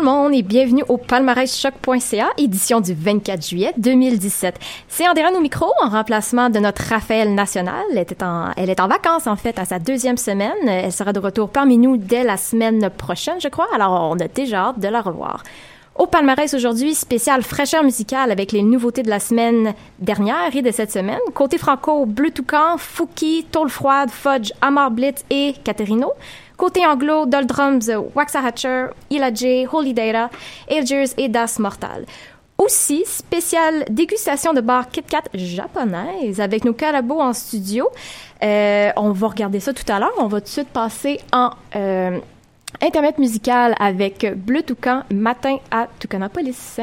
Le 0.00 0.04
monde 0.04 0.34
et 0.34 0.42
bienvenue 0.42 0.84
au 0.88 0.96
palmarès 0.96 1.54
choc.ca, 1.54 2.28
édition 2.38 2.80
du 2.80 2.94
24 2.94 3.46
juillet 3.46 3.72
2017. 3.76 4.58
C'est 4.88 5.06
Andréane 5.06 5.36
au 5.36 5.40
micro 5.40 5.66
en 5.82 5.88
remplacement 5.88 6.48
de 6.48 6.58
notre 6.58 6.82
Raphaël 6.82 7.34
National. 7.34 7.84
Elle, 7.90 8.06
elle 8.56 8.70
est 8.70 8.80
en 8.80 8.88
vacances 8.88 9.26
en 9.26 9.36
fait 9.36 9.58
à 9.58 9.64
sa 9.64 9.78
deuxième 9.78 10.16
semaine. 10.16 10.56
Elle 10.66 10.92
sera 10.92 11.12
de 11.12 11.20
retour 11.20 11.50
parmi 11.50 11.76
nous 11.76 11.96
dès 11.96 12.24
la 12.24 12.36
semaine 12.36 12.88
prochaine, 12.90 13.40
je 13.40 13.48
crois. 13.48 13.68
Alors 13.74 14.10
on 14.10 14.18
a 14.18 14.28
déjà 14.28 14.68
hâte 14.68 14.80
de 14.80 14.88
la 14.88 15.02
revoir. 15.02 15.42
Au 16.00 16.06
palmarès 16.06 16.54
aujourd'hui, 16.54 16.94
spécial 16.94 17.42
fraîcheur 17.42 17.84
musicale 17.84 18.30
avec 18.30 18.52
les 18.52 18.62
nouveautés 18.62 19.02
de 19.02 19.10
la 19.10 19.20
semaine 19.20 19.74
dernière 19.98 20.56
et 20.56 20.62
de 20.62 20.70
cette 20.70 20.90
semaine. 20.90 21.18
Côté 21.34 21.58
franco, 21.58 22.06
Bleu 22.06 22.30
Toucan, 22.30 22.78
Fouki, 22.78 23.44
Tôle 23.52 23.68
Froide, 23.68 24.08
Fudge, 24.08 24.50
Amar 24.62 24.90
Blitz 24.90 25.22
et 25.28 25.52
Caterino. 25.62 26.12
Côté 26.56 26.86
anglo, 26.86 27.26
Doldrums, 27.26 27.90
Waxahachar, 28.14 28.94
Ila 29.10 29.34
J, 29.34 29.66
Holy 29.70 29.92
Data, 29.92 30.30
Agers 30.70 31.12
et 31.18 31.28
Das 31.28 31.58
Mortal. 31.58 32.06
Aussi, 32.56 33.04
spéciale 33.04 33.84
dégustation 33.90 34.54
de 34.54 34.62
bar 34.62 34.88
Kit 34.88 35.02
Kat 35.02 35.24
japonaise 35.34 36.40
avec 36.40 36.64
nos 36.64 36.72
carabos 36.72 37.20
en 37.20 37.34
studio. 37.34 37.90
Euh, 38.42 38.90
on 38.96 39.12
va 39.12 39.28
regarder 39.28 39.60
ça 39.60 39.74
tout 39.74 39.92
à 39.92 39.98
l'heure. 39.98 40.14
On 40.16 40.28
va 40.28 40.40
tout 40.40 40.46
de 40.46 40.50
suite 40.50 40.68
passer 40.68 41.20
en 41.30 41.50
euh, 41.76 42.18
internet 42.80 43.18
musical 43.18 43.74
avec 43.78 44.26
Bleu 44.36 44.62
Toucan, 44.62 45.02
matin 45.10 45.58
à 45.70 45.88
Toucanapolis. 45.98 46.80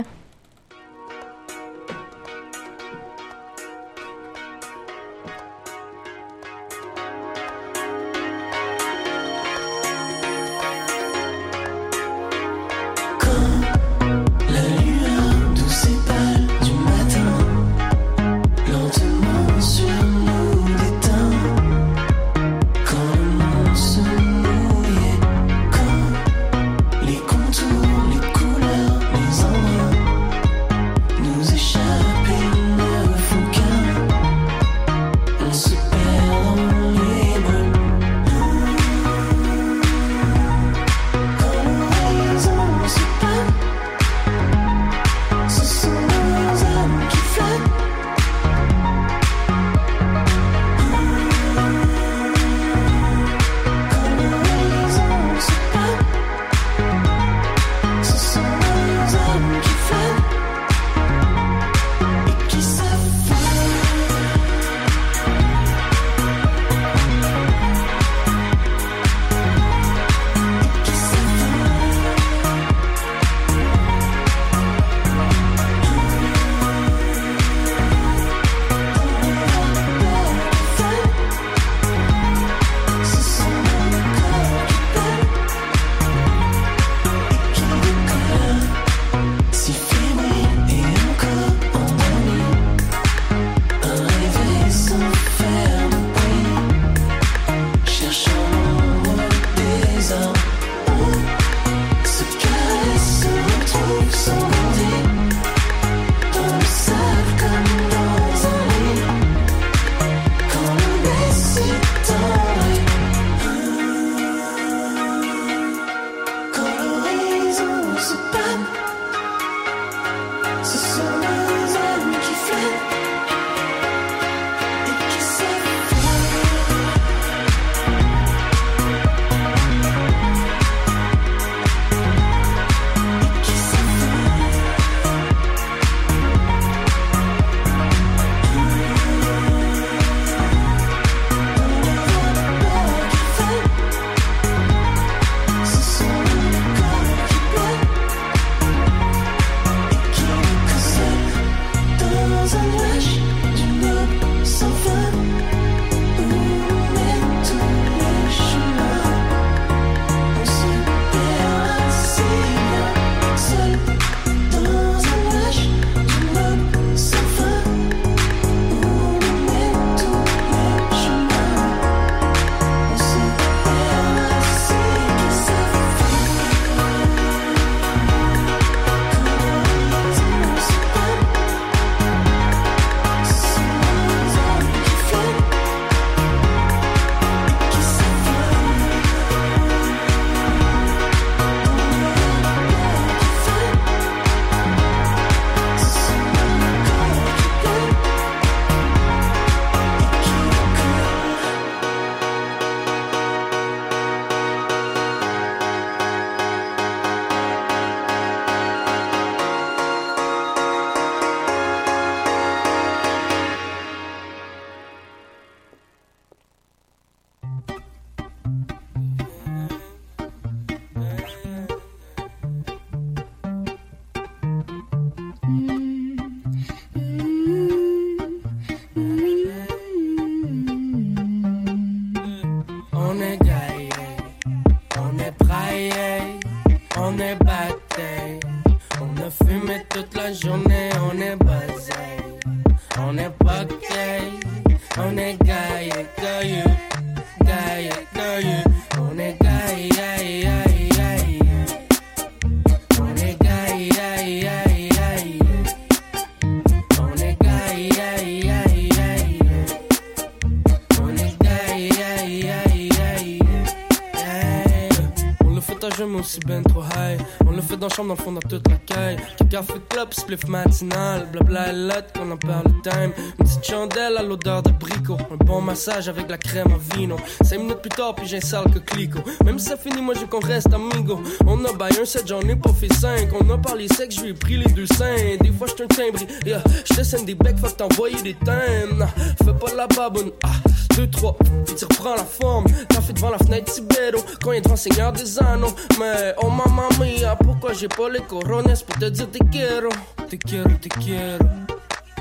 Club, 270.07 270.13
spliff 270.13 270.47
matinal. 270.47 271.27
Blabla 271.31 271.69
et 271.69 271.75
lot, 271.75 272.05
qu'on 272.13 272.31
en 272.31 272.37
parle 272.37 272.65
le 272.65 272.89
time. 272.89 273.11
Une 273.39 273.45
petite 273.45 273.65
chandelle 273.65 274.17
à 274.17 274.23
l'odeur 274.23 274.63
de 274.63 274.71
bricot. 274.71 275.17
Un 275.31 275.43
bon 275.43 275.61
massage 275.61 276.07
avec 276.07 276.29
la 276.29 276.37
crème 276.37 276.67
à 276.71 276.95
vino. 276.95 277.17
Cinq 277.41 277.59
minutes 277.59 277.81
plus 277.81 277.89
tard, 277.89 278.15
puis 278.15 278.27
j'ai 278.27 278.37
un 278.37 278.41
sale 278.41 278.71
que 278.71 278.79
clico. 278.79 279.19
Même 279.43 279.59
si 279.59 279.67
ça 279.67 279.77
finit, 279.77 280.01
moi 280.01 280.13
je 280.15 280.25
qu'on 280.25 280.39
reste 280.39 280.73
amigo. 280.73 281.21
On 281.45 281.63
a 281.65 281.73
baillé 281.73 282.01
un 282.01 282.05
set, 282.05 282.27
j'en 282.27 282.41
ai 282.41 282.55
pas 282.55 282.73
fait 282.73 282.93
cinq. 282.93 283.29
On 283.39 283.49
a 283.49 283.57
parlé 283.57 283.87
sexe, 283.87 284.15
je 284.15 284.21
lui 284.21 284.29
ai 284.31 284.33
pris 284.33 284.57
les 284.57 284.71
deux 284.71 284.85
seins. 284.85 285.37
Des 285.41 285.51
fois, 285.51 285.67
j'suis 285.67 285.83
un 285.83 285.87
timbre. 285.87 286.19
Yeah, 286.45 286.63
j'descends 286.85 287.23
des 287.23 287.35
becs, 287.35 287.57
faut 287.59 287.69
t'envoyer 287.69 288.21
des 288.21 288.35
thèmes. 288.35 289.05
Fais 289.43 289.53
pas 289.53 289.73
la 289.75 289.87
baboune. 289.87 290.31
Ah, 290.43 290.49
deux, 290.97 291.09
trois, 291.11 291.37
puis 291.65 291.75
tu 291.75 291.85
reprends 291.85 292.15
la 292.15 292.25
forme. 292.25 292.65
T'as 292.89 293.01
fait 293.01 293.13
devant 293.13 293.29
la 293.29 293.37
fenêtre 293.37 293.71
Tibero. 293.71 294.23
Quand 294.43 294.51
il 294.51 294.57
est 294.57 294.61
devant 294.61 294.75
Seigneur 294.75 295.13
des 295.13 295.39
Anneaux. 295.39 295.75
Mais 295.99 296.33
oh 296.41 296.49
maman 296.49 296.89
mia, 296.99 297.35
pourquoi 297.35 297.73
j'ai 297.73 297.87
pas 297.87 298.09
les 298.09 298.21
corones 298.21 298.73
pour 298.85 298.99
te 298.99 299.05
dire 299.05 299.29
te 299.29 299.37
quiero? 299.51 299.89
Te 300.27 300.35
quiero, 300.35 300.71
te 300.81 300.89
quiero. 300.89 301.45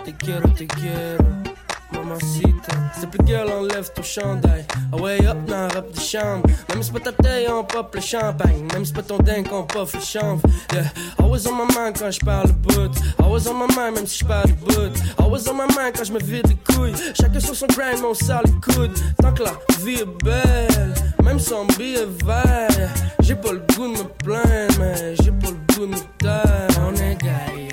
Te 0.04 0.10
quiero, 0.12 0.48
te 0.50 0.64
quiero. 0.66 1.55
Mamacita, 1.92 2.72
te 3.00 3.06
plaît, 3.06 3.26
girl, 3.26 3.50
enlève 3.50 3.92
ton 3.92 4.02
chandail. 4.02 4.64
Ah 4.92 4.96
ouais, 4.96 5.18
hop, 5.26 5.44
dans 5.46 5.56
la 5.56 5.68
robe 5.68 5.92
de 5.92 6.00
chambre. 6.00 6.46
Même 6.68 6.82
si 6.82 6.90
c'est 6.92 6.92
pas 6.92 7.10
ta 7.10 7.12
taille, 7.12 7.46
on 7.48 7.64
pop 7.64 7.94
le 7.94 8.00
champagne. 8.00 8.66
Même 8.72 8.84
si 8.84 8.92
c'est 8.92 8.94
pas 8.94 9.02
ton 9.02 9.18
dingue, 9.18 9.46
on 9.52 9.62
puff 9.62 9.94
le 9.94 10.00
chanvre. 10.00 10.40
Yeah, 10.72 10.84
I 11.20 11.22
was 11.22 11.46
on 11.46 11.54
my 11.54 11.66
mind 11.74 11.96
quand 11.98 12.10
je 12.10 12.20
parle 12.24 12.52
bout. 12.52 12.92
I 13.20 13.28
was 13.28 13.46
on 13.46 13.54
my 13.54 13.66
mind, 13.76 13.94
même 13.96 14.06
si 14.06 14.18
je 14.18 14.24
parle 14.24 14.52
bout. 14.52 14.96
I 15.18 15.28
was 15.28 15.48
on 15.48 15.54
my 15.54 15.66
mind 15.76 15.94
quand 15.96 16.04
je 16.04 16.12
me 16.12 16.18
vide 16.18 16.48
les 16.48 16.74
couilles. 16.74 16.94
Chacun 17.14 17.40
sur 17.40 17.54
son 17.54 17.66
grind, 17.66 18.00
mais 18.00 18.06
on 18.06 18.14
sort 18.14 18.42
les 18.44 18.72
coudes. 18.72 18.98
Tant 19.22 19.32
que 19.32 19.44
la 19.44 19.52
vie 19.84 20.00
est 20.00 20.24
belle, 20.24 20.94
même 21.22 21.38
sans 21.38 21.64
billet 21.66 22.06
vert. 22.24 22.90
J'ai 23.20 23.36
pas 23.36 23.52
le 23.52 23.62
goût 23.74 23.92
de 23.92 23.98
me 23.98 24.04
plaindre, 24.24 24.74
mais 24.80 25.14
j'ai 25.22 25.32
pas 25.32 25.50
le 25.50 25.74
goût 25.74 25.86
de 25.86 25.92
me 25.92 25.98
taire. 26.18 26.68
On 26.86 26.94
est 26.94 27.16
gaillé, 27.22 27.68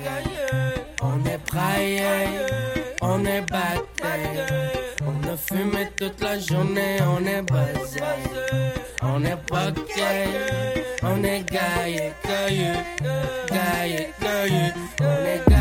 on 1.02 1.24
est 1.28 1.38
praillé, 1.38 2.02
on 3.02 3.24
est 3.24 3.40
batté. 3.42 3.93
Fumé 5.54 5.88
toute 5.96 6.20
la 6.20 6.36
journée, 6.36 6.96
on 7.00 7.24
est 7.24 7.42
basé. 7.42 8.00
On 9.02 9.24
est 9.24 9.36
pas 9.46 9.70
gay, 9.70 10.26
on 11.04 11.22
est 11.22 11.44
gaillé, 11.48 12.12
gaillé, 12.24 12.72
gaillé, 13.48 14.08
gaillé. 14.20 14.72
On 15.00 15.24
est 15.24 15.53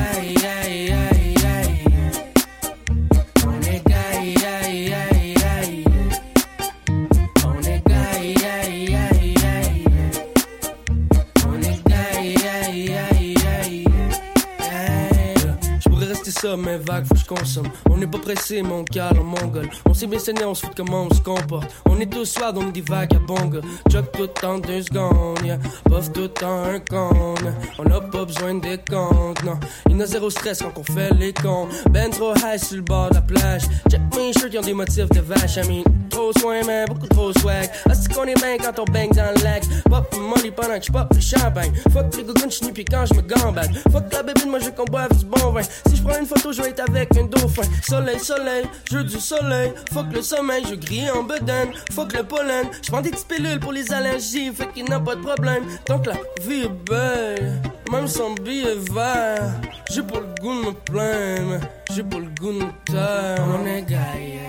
rester 16.64 16.70
ça, 16.70 16.70
mais 16.70 16.78
vague, 16.78 17.06
faut 17.06 17.36
que 17.36 17.46
je. 17.46 17.60
On 17.90 17.98
n'est 17.98 18.08
pas 18.08 18.20
pressé, 18.20 18.62
mon 18.62 18.84
calme 18.84 19.20
en 19.20 19.24
mongol. 19.24 19.70
On 19.86 19.94
s'est 19.94 20.08
bien 20.08 20.20
saigné, 20.20 20.46
on 20.46 20.54
se 20.54 20.66
fout 20.66 20.74
comment 20.76 21.08
on 21.10 21.14
se 21.14 21.22
comporte. 21.22 21.74
On 21.86 22.00
est 22.00 22.06
tous 22.06 22.26
soirs, 22.26 22.54
donc 22.54 22.74
des 22.74 22.82
vagues 22.82 23.20
bonga. 23.26 23.60
Job 23.90 24.06
tout 24.14 24.46
en 24.46 24.60
deux 24.60 24.82
secondes, 24.84 25.40
yeah. 25.44 25.58
Puff 25.86 26.12
tout 26.12 26.32
en 26.44 26.64
un 26.64 26.80
con. 26.80 27.36
On 27.80 27.86
a 27.92 28.02
pas 28.02 28.26
besoin 28.26 28.56
des 28.56 28.78
comptes, 28.78 29.44
non. 29.44 29.60
Il 29.90 29.98
y 29.98 30.02
a 30.02 30.06
zéro 30.06 30.30
stress 30.30 30.60
quand 30.60 30.74
on 30.78 30.84
fait 30.84 31.14
les 31.14 31.34
cons. 31.34 31.68
Ben 31.90 32.10
trop 32.10 32.34
high 32.36 32.58
sur 32.58 32.78
le 32.78 32.84
bord 32.84 33.10
de 33.10 33.16
la 33.16 33.22
plage. 33.22 33.64
Check 33.90 34.02
mes 34.16 34.34
shirts, 34.34 34.54
ils 34.54 34.60
ont 34.60 34.62
des 34.62 34.74
motifs 34.74 35.10
de 35.10 35.22
vache. 35.22 35.58
I 35.58 35.68
mean, 35.68 35.84
trop 36.10 36.32
soin, 36.40 36.62
mais 36.66 36.86
beaucoup 36.86 37.08
trop 37.08 37.32
swag. 37.34 37.70
Est-ce 37.90 38.10
qu'on 38.10 38.26
est 38.26 38.36
bien 38.36 38.58
quand 38.58 38.80
on 38.80 38.86
bang 38.86 39.10
dans 39.14 39.34
le 39.36 39.44
lac? 39.44 39.64
Pop 39.90 40.16
money 40.20 40.52
pendant 40.52 40.80
que 40.80 40.86
je 40.86 40.92
pop 40.92 41.08
le 41.14 41.22
champagne. 41.22 41.72
Fuck 41.92 42.16
les 42.18 42.24
gogoons, 42.24 42.50
je 42.50 42.70
puis 42.72 42.86
quand 42.86 43.06
je 43.06 43.14
me 43.16 43.22
gambade. 43.22 43.72
Fuck 43.92 44.12
la 44.12 44.24
bébé, 44.24 44.46
moi 44.48 44.60
je 44.60 44.70
qu'on 44.70 44.86
boive 44.86 45.18
du 45.18 45.26
bon 45.26 45.52
vin. 45.52 45.62
Si 45.62 45.96
je 45.96 46.04
prends 46.04 46.20
une 46.20 46.26
photo, 46.26 46.52
je 46.54 46.62
vais 46.62 46.70
être 46.70 46.88
avec 46.88 47.16
un 47.18 47.26
dauphin. 47.26 47.64
Soleil, 47.88 48.20
soleil, 48.20 48.66
jeu 48.90 49.04
du 49.04 49.20
soleil. 49.20 49.74
Fuck 49.92 50.14
le 50.14 50.22
sommeil, 50.22 50.64
je 50.70 50.76
grille 50.76 51.10
en 51.12 51.24
bedaine. 51.24 51.70
Fuck 51.92 52.14
le 52.14 52.24
pollen, 52.24 52.68
je 52.82 52.90
prends 52.90 53.02
des 53.02 53.12
pilules 53.28 53.60
pour 53.60 53.72
les 53.72 53.92
allergies. 53.92 54.52
Fait 54.54 54.68
qu'il 54.74 54.86
n'a 54.86 55.00
pas 55.00 55.16
de 55.16 55.22
problème. 55.22 55.64
Que 55.86 56.10
la 56.10 56.16
vie 56.42 56.64
est 56.64 56.90
belle, 56.90 57.62
même 57.92 58.08
sans 58.08 58.34
billet 58.36 58.76
vert. 58.92 59.54
J'ai 59.92 60.02
pas 60.02 60.20
le 60.20 60.42
goût 60.42 60.62
de 60.62 60.68
me 60.68 60.72
plaindre, 60.72 61.66
j'ai 61.92 62.04
pas 62.04 62.20
le 62.20 62.30
goût 62.40 62.54
de 62.54 62.92
taire. 62.92 63.46
On 63.48 63.66
est 63.66 63.84
gaillé, 63.84 64.40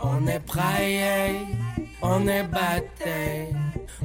on 0.00 0.26
est 0.26 0.40
praillé, 0.40 1.40
on 2.02 2.26
est 2.26 2.44
batté. 2.44 3.54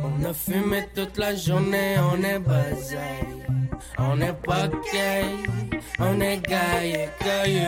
On 0.04 0.26
a 0.26 0.34
fumé 0.34 0.88
toute 0.96 1.18
la 1.18 1.36
journée, 1.36 1.96
on 2.12 2.24
est 2.24 2.40
basé. 2.40 2.98
On 3.98 4.20
est 4.20 4.34
gay, 4.92 5.24
on 6.00 6.20
est 6.22 6.38
gaillé, 6.48 7.10
gaillé, 7.24 7.68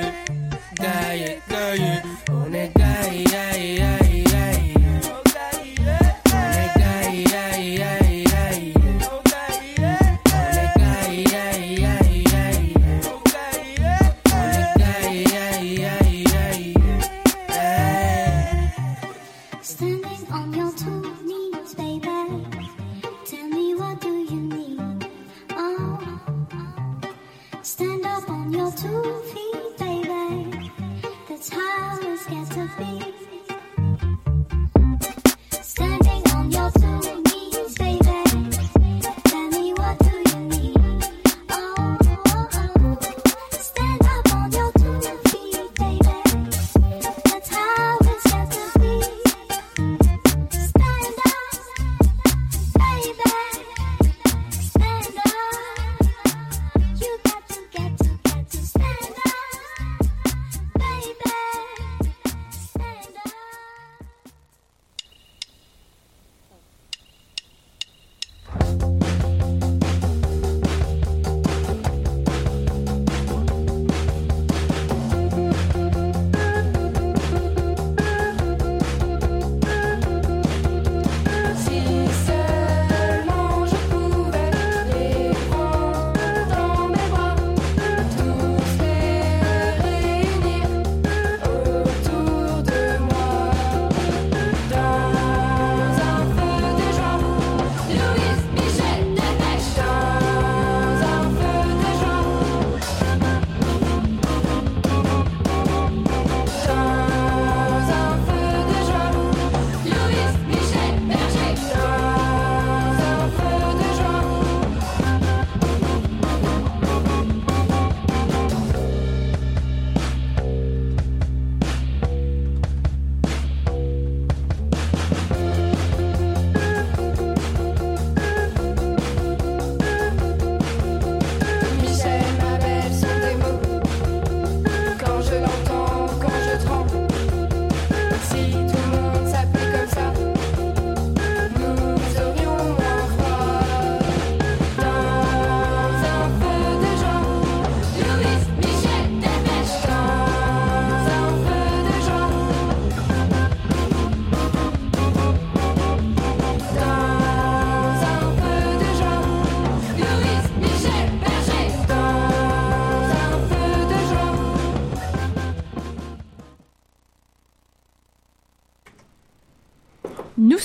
gaillé, 0.75 1.39
gaillé. 1.50 1.93
On 2.32 2.53
est 2.53 2.72
gaillé, 2.75 3.24
gaillé, 3.24 3.75
gaillé, 3.77 4.33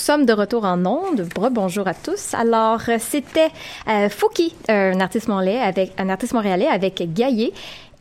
sommes 0.08 0.24
de 0.24 0.32
retour 0.32 0.64
en 0.64 0.86
ondes. 0.86 1.28
Bonjour 1.52 1.86
à 1.86 1.92
tous. 1.92 2.32
Alors, 2.32 2.80
euh, 2.88 2.96
c'était 2.98 3.50
euh, 3.88 4.08
Fouki, 4.08 4.54
un 4.68 5.00
artiste 5.00 5.28
montréalais 5.28 5.60
avec 5.60 5.92
un 5.98 6.08
artiste 6.08 6.32
montréalais 6.32 6.66
avec 6.66 6.94
Gaillé 7.12 7.52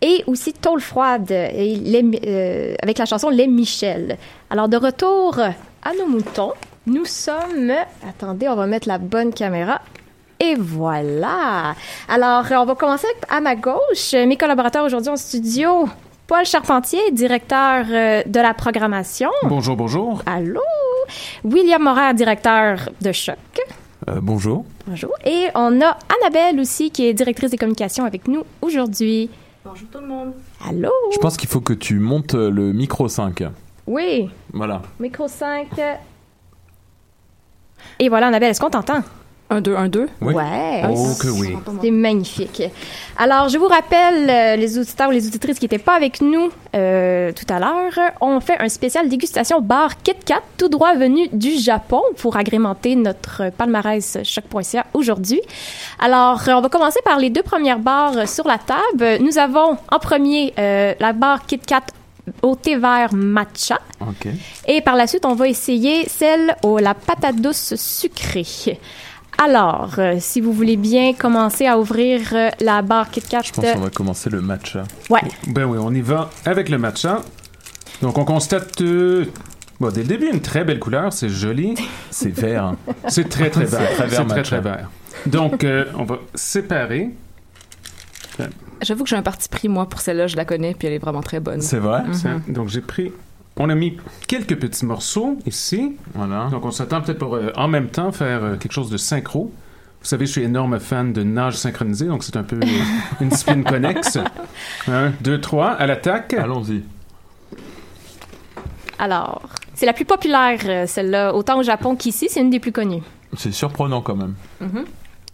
et 0.01 0.23
aussi 0.25 0.53
Tôle 0.53 0.79
froide 0.79 1.29
et 1.31 1.75
les- 1.75 2.21
euh, 2.25 2.75
avec 2.81 2.97
la 2.97 3.05
chanson 3.05 3.27
Les 3.29 3.47
Michel. 3.47 4.17
Alors, 4.49 4.69
de 4.69 4.77
retour 4.77 5.37
à 5.37 5.91
nos 5.99 6.07
moutons, 6.07 6.53
nous 6.85 7.03
sommes. 7.03 7.73
Attendez, 8.07 8.47
on 8.47 8.55
va 8.55 8.67
mettre 8.67 8.87
la 8.87 8.99
bonne 8.99 9.33
caméra. 9.33 9.81
Et 10.39 10.55
voilà. 10.55 11.75
Alors, 12.07 12.45
euh, 12.49 12.55
on 12.61 12.65
va 12.65 12.75
commencer 12.75 13.07
à 13.29 13.41
ma 13.41 13.55
gauche. 13.55 14.13
Euh, 14.13 14.25
Mes 14.25 14.37
collaborateurs 14.37 14.85
aujourd'hui 14.85 15.09
en 15.11 15.17
studio. 15.17 15.89
Paul 16.25 16.45
Charpentier, 16.45 17.11
directeur 17.11 17.85
euh, 17.89 18.23
de 18.25 18.39
la 18.39 18.53
programmation. 18.53 19.29
Bonjour, 19.43 19.75
bonjour. 19.75 20.21
Allô? 20.25 20.61
William 21.43 21.81
Morer, 21.83 22.13
directeur 22.13 22.89
de 23.01 23.11
Choc. 23.11 23.37
Euh, 24.07 24.19
bonjour. 24.21 24.65
Bonjour. 24.85 25.11
Et 25.25 25.47
on 25.55 25.81
a 25.81 25.97
Annabelle 26.21 26.59
aussi, 26.59 26.91
qui 26.91 27.05
est 27.07 27.13
directrice 27.13 27.51
des 27.51 27.57
communications 27.57 28.05
avec 28.05 28.27
nous 28.27 28.43
aujourd'hui. 28.61 29.29
Bonjour 29.65 29.87
tout 29.89 29.99
le 29.99 30.07
monde. 30.07 30.33
Allô? 30.65 30.91
Je 31.13 31.17
pense 31.17 31.35
qu'il 31.35 31.49
faut 31.49 31.61
que 31.61 31.73
tu 31.73 31.99
montes 31.99 32.35
euh, 32.35 32.49
le 32.49 32.71
micro 32.71 33.07
5. 33.07 33.43
Oui. 33.87 34.29
Voilà. 34.53 34.81
Micro 34.99 35.27
5. 35.27 35.67
Et 37.99 38.09
voilà, 38.09 38.27
Annabelle, 38.27 38.51
est-ce 38.51 38.61
qu'on 38.61 38.69
t'entend? 38.69 39.01
1, 39.49 39.61
2, 39.61 39.75
1, 39.75 39.87
2. 39.87 40.09
Oui. 40.21 40.33
Ouais. 40.33 40.83
Oh 40.89 41.13
que 41.21 41.27
oui. 41.29 41.55
C'est 41.81 41.91
magnifique. 41.91 42.63
Alors, 43.17 43.47
je 43.47 43.57
vous 43.57 43.67
rappelle, 43.67 44.29
euh, 44.29 44.55
les 44.57 44.77
auditeurs 44.77 45.07
ou 45.07 45.11
les 45.11 45.25
auditrices 45.25 45.57
qui 45.57 45.65
n'étaient 45.65 45.77
pas 45.77 45.95
avec 45.95 46.21
nous 46.21 46.49
euh, 46.75 47.31
tout 47.31 47.45
à 47.51 47.59
l'heure, 47.59 48.11
on 48.19 48.41
fait 48.41 48.59
un 48.59 48.67
spécial 48.67 49.07
dégustation 49.07 49.61
bar 49.61 50.01
Kit 50.03 50.15
Kat, 50.25 50.41
tout 50.57 50.67
droit 50.67 50.95
venu 50.95 51.29
du 51.31 51.57
Japon 51.57 52.01
pour 52.17 52.35
agrémenter 52.35 52.95
notre 52.95 53.49
palmarès 53.51 54.17
choc.ca 54.23 54.85
aujourd'hui. 54.93 55.41
Alors, 55.99 56.41
on 56.47 56.61
va 56.61 56.69
commencer 56.69 56.99
par 57.05 57.17
les 57.17 57.29
deux 57.29 57.43
premières 57.43 57.79
barres 57.79 58.27
sur 58.27 58.47
la 58.47 58.57
table. 58.57 59.23
Nous 59.23 59.37
avons 59.37 59.77
en 59.91 59.99
premier 59.99 60.53
euh, 60.59 60.93
la 60.99 61.13
barre 61.13 61.45
Kit 61.45 61.59
Kat 61.59 61.83
au 62.41 62.55
thé 62.55 62.75
vert 62.75 63.13
matcha. 63.13 63.79
Ok. 64.01 64.27
Et 64.67 64.81
par 64.81 64.95
la 64.95 65.07
suite, 65.07 65.25
on 65.25 65.35
va 65.35 65.47
essayer 65.47 66.07
celle 66.09 66.55
au 66.63 66.77
la 66.79 66.93
patate 66.93 67.37
douce 67.37 67.75
sucrée. 67.75 68.77
Alors, 69.37 69.93
euh, 69.99 70.15
si 70.19 70.41
vous 70.41 70.51
voulez 70.51 70.77
bien 70.77 71.13
commencer 71.13 71.67
à 71.67 71.77
ouvrir 71.77 72.21
euh, 72.33 72.49
la 72.59 72.81
barre 72.81 73.09
Kit 73.11 73.21
Kat. 73.21 73.41
Je 73.43 73.51
pense 73.51 73.65
qu'on 73.71 73.79
va 73.79 73.89
commencer 73.89 74.29
le 74.29 74.41
match. 74.41 74.75
là. 74.75 74.83
Ouais. 75.09 75.21
Ben 75.47 75.65
oui, 75.65 75.77
on 75.79 75.93
y 75.93 76.01
va 76.01 76.29
avec 76.45 76.69
le 76.69 76.77
matcha. 76.77 77.21
Donc, 78.01 78.17
on 78.17 78.25
constate, 78.25 78.81
euh, 78.81 79.25
bon, 79.79 79.89
dès 79.91 80.01
le 80.01 80.07
début, 80.07 80.27
une 80.31 80.41
très 80.41 80.63
belle 80.63 80.79
couleur. 80.79 81.13
C'est 81.13 81.29
joli. 81.29 81.75
C'est 82.09 82.29
vert. 82.31 82.63
hein. 82.65 82.77
C'est 83.07 83.29
très, 83.29 83.49
très 83.49 83.65
vert. 83.65 83.79
C'est 83.89 83.95
très 83.95 84.07
très, 84.07 84.23
matcha. 84.25 84.41
très 84.43 84.61
vert. 84.61 84.89
Donc, 85.27 85.63
euh, 85.63 85.85
on 85.97 86.03
va 86.03 86.17
séparer. 86.35 87.11
J'avoue 88.81 89.03
que 89.03 89.09
j'ai 89.09 89.15
un 89.15 89.23
parti 89.23 89.49
pris, 89.49 89.67
moi, 89.69 89.87
pour 89.89 90.01
celle-là. 90.01 90.27
Je 90.27 90.35
la 90.35 90.45
connais, 90.45 90.73
puis 90.75 90.87
elle 90.87 90.93
est 90.93 90.99
vraiment 90.99 91.21
très 91.21 91.39
bonne. 91.39 91.61
C'est 91.61 91.79
vrai? 91.79 92.03
Ça. 92.13 92.29
Donc, 92.47 92.69
j'ai 92.69 92.81
pris. 92.81 93.11
On 93.59 93.69
a 93.69 93.75
mis 93.75 93.97
quelques 94.27 94.55
petits 94.57 94.85
morceaux 94.85 95.37
ici. 95.45 95.95
Voilà. 96.13 96.47
Donc, 96.51 96.63
on 96.65 96.71
s'attend 96.71 97.01
peut-être 97.01 97.17
pour 97.19 97.35
euh, 97.35 97.51
en 97.55 97.67
même 97.67 97.87
temps 97.87 98.11
faire 98.11 98.43
euh, 98.43 98.55
quelque 98.55 98.71
chose 98.73 98.89
de 98.89 98.97
synchro. 98.97 99.51
Vous 99.99 100.05
savez, 100.07 100.25
je 100.27 100.31
suis 100.33 100.43
énorme 100.43 100.79
fan 100.79 101.11
de 101.11 101.23
nage 101.23 101.55
synchronisé, 101.57 102.05
donc 102.05 102.23
c'est 102.23 102.37
un 102.37 102.43
peu 102.43 102.55
euh, 102.57 102.67
une 103.19 103.29
discipline 103.29 103.63
connexe. 103.65 104.19
Un, 104.87 105.11
deux, 105.21 105.41
trois, 105.41 105.69
à 105.71 105.87
l'attaque. 105.87 106.33
Allons-y. 106.33 106.83
Alors, 108.99 109.41
c'est 109.73 109.85
la 109.85 109.93
plus 109.93 110.05
populaire, 110.05 110.59
euh, 110.65 110.85
celle-là, 110.87 111.33
autant 111.35 111.59
au 111.59 111.63
Japon 111.63 111.95
qu'ici. 111.95 112.27
C'est 112.29 112.41
une 112.41 112.49
des 112.49 112.59
plus 112.59 112.71
connues. 112.71 113.03
C'est 113.35 113.51
surprenant 113.51 114.01
quand 114.01 114.15
même. 114.15 114.33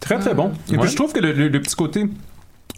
Très, 0.00 0.18
très 0.18 0.34
bon. 0.34 0.52
Et 0.68 0.72
Ouais. 0.72 0.78
puis, 0.80 0.90
je 0.90 0.96
trouve 0.96 1.12
que 1.12 1.20
le, 1.20 1.32
le- 1.32 1.48
le 1.48 1.60
petit 1.62 1.74
côté, 1.76 2.06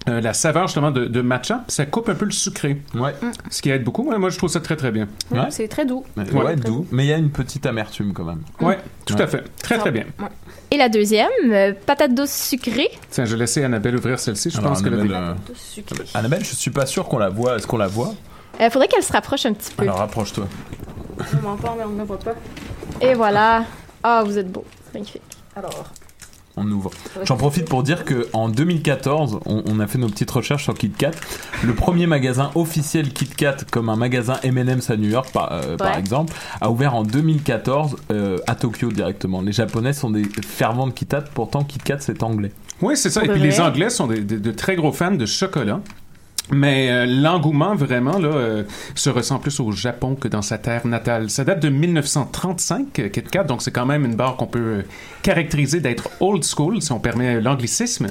euh, 0.09 0.21
la 0.21 0.33
saveur 0.35 0.69
justement 0.69 0.91
de, 0.93 1.07
de 1.07 1.21
matcha, 1.21 1.65
ça 1.69 1.85
coupe 1.85 2.09
un 2.09 2.15
peu 2.15 2.27
le 2.27 2.31
sucré, 2.31 2.81
Ouais. 2.95 3.13
ce 3.51 3.61
qui 3.61 3.71
aide 3.71 3.83
beaucoup. 3.83 4.05
Moi, 4.05 4.19
moi 4.19 4.31
je 4.31 4.39
trouve 4.39 4.51
ça 4.51 4.61
très, 4.61 4.77
très 4.77 4.93
bien. 4.93 5.09
Ouais. 5.33 5.51
C'est 5.51 5.67
très 5.69 5.85
doux. 5.85 6.05
Mais- 6.17 6.31
Ouais. 6.33 6.45
Ouais, 6.45 6.57
doux. 6.57 6.87
Mais 6.93 7.05
il 7.05 7.09
y 7.09 7.13
a 7.13 7.17
une 7.17 7.31
petite 7.31 7.67
amertume 7.67 8.13
quand 8.13 8.25
même. 8.25 8.43
Ouais, 8.61 8.79
tout 9.05 9.15
Ouais. 9.15 9.23
à 9.23 9.27
fait. 9.27 9.43
Très, 9.61 9.79
très 9.79 9.91
bien. 9.91 10.05
Et 10.71 10.77
la 10.77 10.89
deuxième, 10.89 11.29
euh, 11.51 11.73
patate 11.87 12.15
douce 12.15 12.31
sucrée. 12.31 12.89
Tiens, 13.11 13.25
je 13.25 13.33
vais 13.33 13.41
laisser 13.41 13.65
Annabelle 13.65 13.97
ouvrir 13.97 14.19
celle-ci. 14.21 14.51
Je 14.51 14.59
Alors, 14.59 14.71
pense 14.73 14.83
que 14.83 14.89
la 14.89 15.01
Annabelle, 15.01 15.17
euh, 15.17 15.83
Annabelle, 16.15 16.45
je 16.45 16.55
suis 16.55 16.71
pas 16.71 16.87
sûr 16.87 17.09
qu'on 17.09 17.19
la 17.19 17.29
voit. 17.29 17.57
Est-ce 17.57 17.67
qu'on 17.67 17.77
la 17.79 17.89
voit? 17.89 18.15
Il 18.61 18.71
faudrait 18.71 18.89
qu'elle 18.89 19.03
se 19.03 19.13
rapproche 19.13 19.45
un 19.47 19.53
petit 19.55 19.73
peu. 19.75 19.83
Alors 19.83 19.99
rapproche-toi. 19.99 20.47
On 21.19 21.43
m'entend, 21.43 21.75
mais 21.77 21.85
on 21.85 21.89
ne 21.91 22.01
me 22.01 22.05
voit 22.05 22.19
pas. 22.19 22.35
Et 23.01 23.15
voilà. 23.15 23.65
Ah, 24.03 24.23
vous 24.25 24.39
êtes 24.39 24.51
beau. 24.51 24.65
C'est 24.87 24.95
magnifique. 24.95 25.23
Alors, 25.57 25.85
On 26.59 26.71
ouvre. 26.71 26.91
J'en 27.25 27.37
profite 27.37 27.69
pour 27.69 27.83
dire 27.83 28.05
que 28.07 28.29
en 28.33 28.49
2014, 28.49 29.41
on, 29.45 29.63
on 29.67 29.79
a 29.81 29.87
fait 29.87 29.99
nos 29.99 30.09
petites 30.09 30.31
recherches 30.31 30.65
sur 30.65 30.73
KitKat. 30.75 31.11
Le 31.63 31.75
premier 31.75 32.07
magasin 32.07 32.51
officiel 32.55 33.13
KitKat, 33.13 33.57
comme 33.71 33.89
un 33.91 33.97
magasin 33.97 34.39
M&M's 34.43 34.89
à 34.89 34.97
New 34.97 35.11
York, 35.11 35.31
par, 35.33 35.53
euh, 35.53 35.77
par 35.77 35.99
exemple, 35.99 36.33
a 36.61 36.71
ouvert 36.71 36.95
en 36.95 37.03
2014 37.03 37.97
euh, 38.11 38.39
à 38.47 38.55
Tokyo 38.55 38.91
directement. 38.91 39.43
Les 39.43 39.53
Japonais 39.53 39.93
sont 39.93 40.11
des 40.11 40.25
fervents 40.47 40.87
de 40.87 40.93
KitKat, 40.93 41.25
pourtant 41.35 41.63
KitKat 41.63 41.99
c'est 42.01 42.23
anglais. 42.23 42.53
Oui, 42.81 42.97
c'est 42.97 43.11
ça. 43.11 43.23
Et 43.25 43.29
puis 43.29 43.41
les? 43.41 43.61
Anglais 43.61 43.91
sont 43.91 44.07
des- 44.07 44.21
des- 44.21 44.39
de 44.39 44.51
très 44.53 44.77
gros 44.77 44.93
fans 44.93 45.13
de 45.13 45.27
chocolat. 45.27 45.81
Mais 46.53 46.91
euh, 46.91 47.07
l'engouement 47.07 47.75
vraiment 47.75 48.19
là 48.19 48.29
euh, 48.29 48.63
se 48.95 49.11
ressent 49.11 49.39
plus 49.41 49.59
au 49.59 49.73
Japon 49.73 50.15
que 50.15 50.29
dans 50.29 50.43
sa 50.43 50.59
terre 50.59 50.87
natale. 50.87 51.29
Ça 51.29 51.43
date 51.45 51.61
de 51.61 51.69
1935, 51.69 52.99
euh, 53.01 53.09
Kit 53.09 53.23
Kat, 53.23 53.45
donc 53.45 53.63
c'est 53.63 53.73
quand 53.73 53.87
même 53.87 54.05
une 54.05 54.15
barre 54.15 54.37
qu'on 54.37 54.47
peut 54.47 54.59
euh, 54.61 54.83
caractériser 55.23 55.81
d'être 55.81 56.09
old 56.21 56.45
school, 56.45 56.81
si 56.81 56.93
on 56.93 57.01
permet 57.01 57.41
l'anglicisme. 57.41 58.07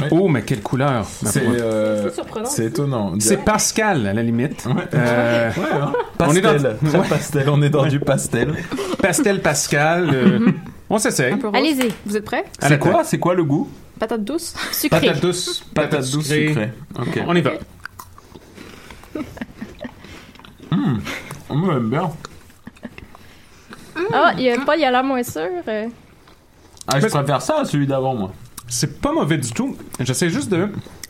Ouais. 0.00 0.08
Oh, 0.10 0.28
mais 0.28 0.42
quelle 0.42 0.60
couleur 0.62 1.06
C'est 1.06 1.42
euh, 1.46 2.08
c'est 2.08 2.14
surprenant. 2.14 2.46
c'est 2.48 2.64
étonnant. 2.66 3.12
C'est 3.20 3.44
Pascal, 3.44 4.06
à 4.06 4.12
la 4.12 4.22
limite. 4.22 4.66
Ouais. 4.66 4.82
Euh, 4.94 5.50
Ouais, 5.56 5.62
hein. 5.72 5.92
On 6.20 6.34
est 6.34 6.40
dans- 6.40 6.52
Pastel, 6.52 6.76
pastel, 7.08 7.48
on 7.50 7.62
est 7.62 7.70
dans 7.70 7.86
du 7.86 8.00
pastel. 8.00 8.54
Pastel 9.00 9.40
Pascal. 9.40 10.10
euh, 10.12 10.50
on 10.90 10.98
s'essaye. 10.98 11.34
Allez-y. 11.52 11.92
Vous 12.06 12.16
êtes 12.16 12.24
prêts? 12.24 12.44
À 12.60 12.68
C'est 12.68 12.78
quoi, 12.78 13.04
c'est 13.04 13.18
quoi 13.18 13.34
le 13.34 13.44
goût? 13.44 13.68
Patate 13.98 14.24
douce. 14.24 14.54
Sucrée. 14.72 15.00
Patate 15.00 15.20
douce. 15.22 15.64
Patate 15.74 16.10
douce 16.10 16.26
sucrée. 16.26 16.72
Ok. 16.98 17.20
On 17.26 17.34
y 17.36 17.40
va. 17.40 17.52
Oh, 21.48 21.54
moi, 21.54 21.74
j'aime 21.74 21.90
bien. 21.90 22.10
Ah, 24.12 24.32
il 24.36 24.42
y 24.42 24.50
a 24.50 24.58
Paul, 24.58 24.74
il 24.78 24.84
a 24.84 24.90
l'air 24.90 25.04
moins 25.04 25.22
sûr. 25.22 25.48
euh. 25.68 25.86
Ah, 26.88 27.00
je 27.00 27.06
préfère 27.06 27.40
ça 27.40 27.60
à 27.60 27.64
celui 27.64 27.86
d'avant, 27.86 28.14
moi. 28.14 28.32
C'est 28.68 29.00
pas 29.00 29.12
mauvais 29.12 29.38
du 29.38 29.50
tout. 29.52 29.76
J'essaie 30.00 30.30
juste 30.30 30.48
de. 30.50 30.68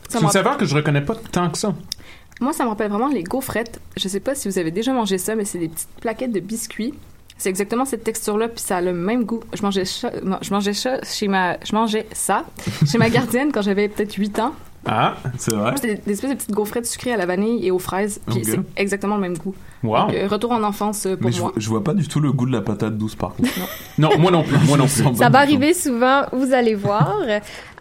C'est 0.09 0.12
Ça 0.14 0.19
une 0.21 0.26
me 0.26 0.31
saveur 0.31 0.59
que 0.59 0.66
je 0.66 0.75
reconnais 0.75 1.00
pas 1.00 1.14
tant 1.33 1.49
que 1.50 1.57
ça. 1.57 1.75
Moi, 2.40 2.52
ça 2.52 2.64
me 2.64 2.69
rappelle 2.69 2.90
vraiment 2.90 3.09
les 3.09 3.23
gaufrettes. 3.23 3.81
Je 3.97 4.07
sais 4.09 4.21
pas 4.21 4.35
si 4.35 4.49
vous 4.49 4.59
avez 4.59 4.71
déjà 4.71 4.93
mangé 4.93 5.16
ça, 5.19 5.35
mais 5.35 5.45
c'est 5.45 5.59
des 5.59 5.69
petites 5.69 5.89
plaquettes 6.00 6.32
de 6.32 6.41
biscuits. 6.41 6.93
C'est 7.36 7.49
exactement 7.49 7.84
cette 7.84 8.04
texture-là, 8.04 8.49
puis 8.49 8.60
ça 8.60 8.76
a 8.76 8.80
le 8.80 8.92
même 8.92 9.25
goût. 9.25 9.40
Je 9.52 9.62
mangeais 9.62 9.84
ça, 9.84 10.10
je 10.40 10.50
mangeais 10.52 10.73
ça 10.73 11.00
chez 11.02 11.28
ma, 11.28 11.58
je 11.64 11.75
mangeais 11.75 12.06
ça 12.12 12.44
chez 12.86 12.99
ma 12.99 13.10
gardienne 13.10 13.50
quand 13.52 13.62
j'avais 13.62 13.88
peut-être 13.88 14.14
8 14.14 14.38
ans. 14.38 14.54
Ah, 14.86 15.16
C'est 15.38 15.54
vrai. 15.54 15.73
C'était 15.76 15.94
des, 15.97 16.00
des 16.02 16.12
espèces 16.12 16.30
de 16.30 16.36
petites 16.36 16.52
gaufrettes 16.52 16.86
sucrées 16.86 17.12
à 17.12 17.16
la 17.16 17.26
vanille 17.26 17.66
et 17.66 17.70
aux 17.70 17.78
fraises, 17.78 18.20
puis 18.26 18.44
c'est 18.44 18.60
exactement 18.76 19.16
le 19.16 19.23
même 19.23 19.36
goût. 19.38 19.54
Wow. 19.82 20.06
Donc, 20.06 20.15
euh, 20.15 20.28
retour 20.28 20.52
en 20.52 20.63
enfance 20.63 21.06
euh, 21.06 21.17
pour 21.17 21.26
Mais 21.26 21.32
je, 21.32 21.41
moi. 21.41 21.50
vois- 21.50 21.60
je 21.60 21.69
vois 21.69 21.82
pas 21.84 21.95
du 21.95 22.06
tout 22.08 22.21
le 22.21 22.32
goût 22.32 22.47
de 22.47 22.52
la 22.52 22.60
patate 22.60 22.97
douce, 22.97 23.15
par 23.17 23.34
contre. 23.34 23.50
Non, 23.99 24.10
moi 24.19 24.30
non 24.30 24.43
plus. 24.43 24.56
Moi 24.67 24.76
non 24.78 24.87
plus. 24.87 25.17
Ça 25.17 25.28
va 25.28 25.39
arriver 25.41 25.75
souvent, 25.75 26.23
vous 26.32 26.52
allez 26.54 26.75
voir. 26.75 27.17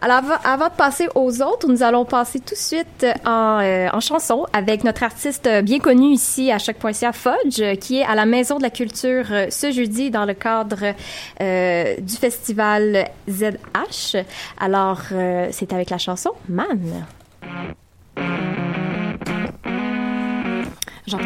Alors, 0.02 0.16
avant, 0.18 0.34
avant 0.44 0.66
de 0.68 0.74
passer 0.74 1.08
aux 1.14 1.40
autres, 1.40 1.66
nous 1.68 1.82
allons 1.82 2.04
passer 2.04 2.38
tout 2.40 2.54
de 2.54 2.58
suite 2.58 3.06
en, 3.24 3.60
euh, 3.62 3.88
en 3.92 4.00
chanson 4.00 4.44
avec 4.52 4.84
notre 4.84 5.02
artiste 5.02 5.48
bien 5.62 5.78
connu 5.78 6.08
ici 6.12 6.50
à 6.52 6.58
chaque.ca, 6.58 7.12
Fudge, 7.12 7.60
euh, 7.60 7.74
qui 7.74 8.00
est 8.00 8.04
à 8.04 8.14
la 8.14 8.26
Maison 8.26 8.58
de 8.58 8.62
la 8.62 8.70
Culture 8.70 9.24
ce 9.48 9.70
jeudi 9.72 10.10
dans 10.10 10.26
le 10.26 10.34
cadre 10.34 10.94
euh, 11.40 11.94
du 12.00 12.14
festival 12.16 13.08
ZH. 13.30 14.16
Alors, 14.60 15.00
euh, 15.12 15.48
c'est 15.52 15.72
avec 15.72 15.88
la 15.88 15.98
chanson 15.98 16.30
Man. 16.50 17.06
J'entends 21.06 21.24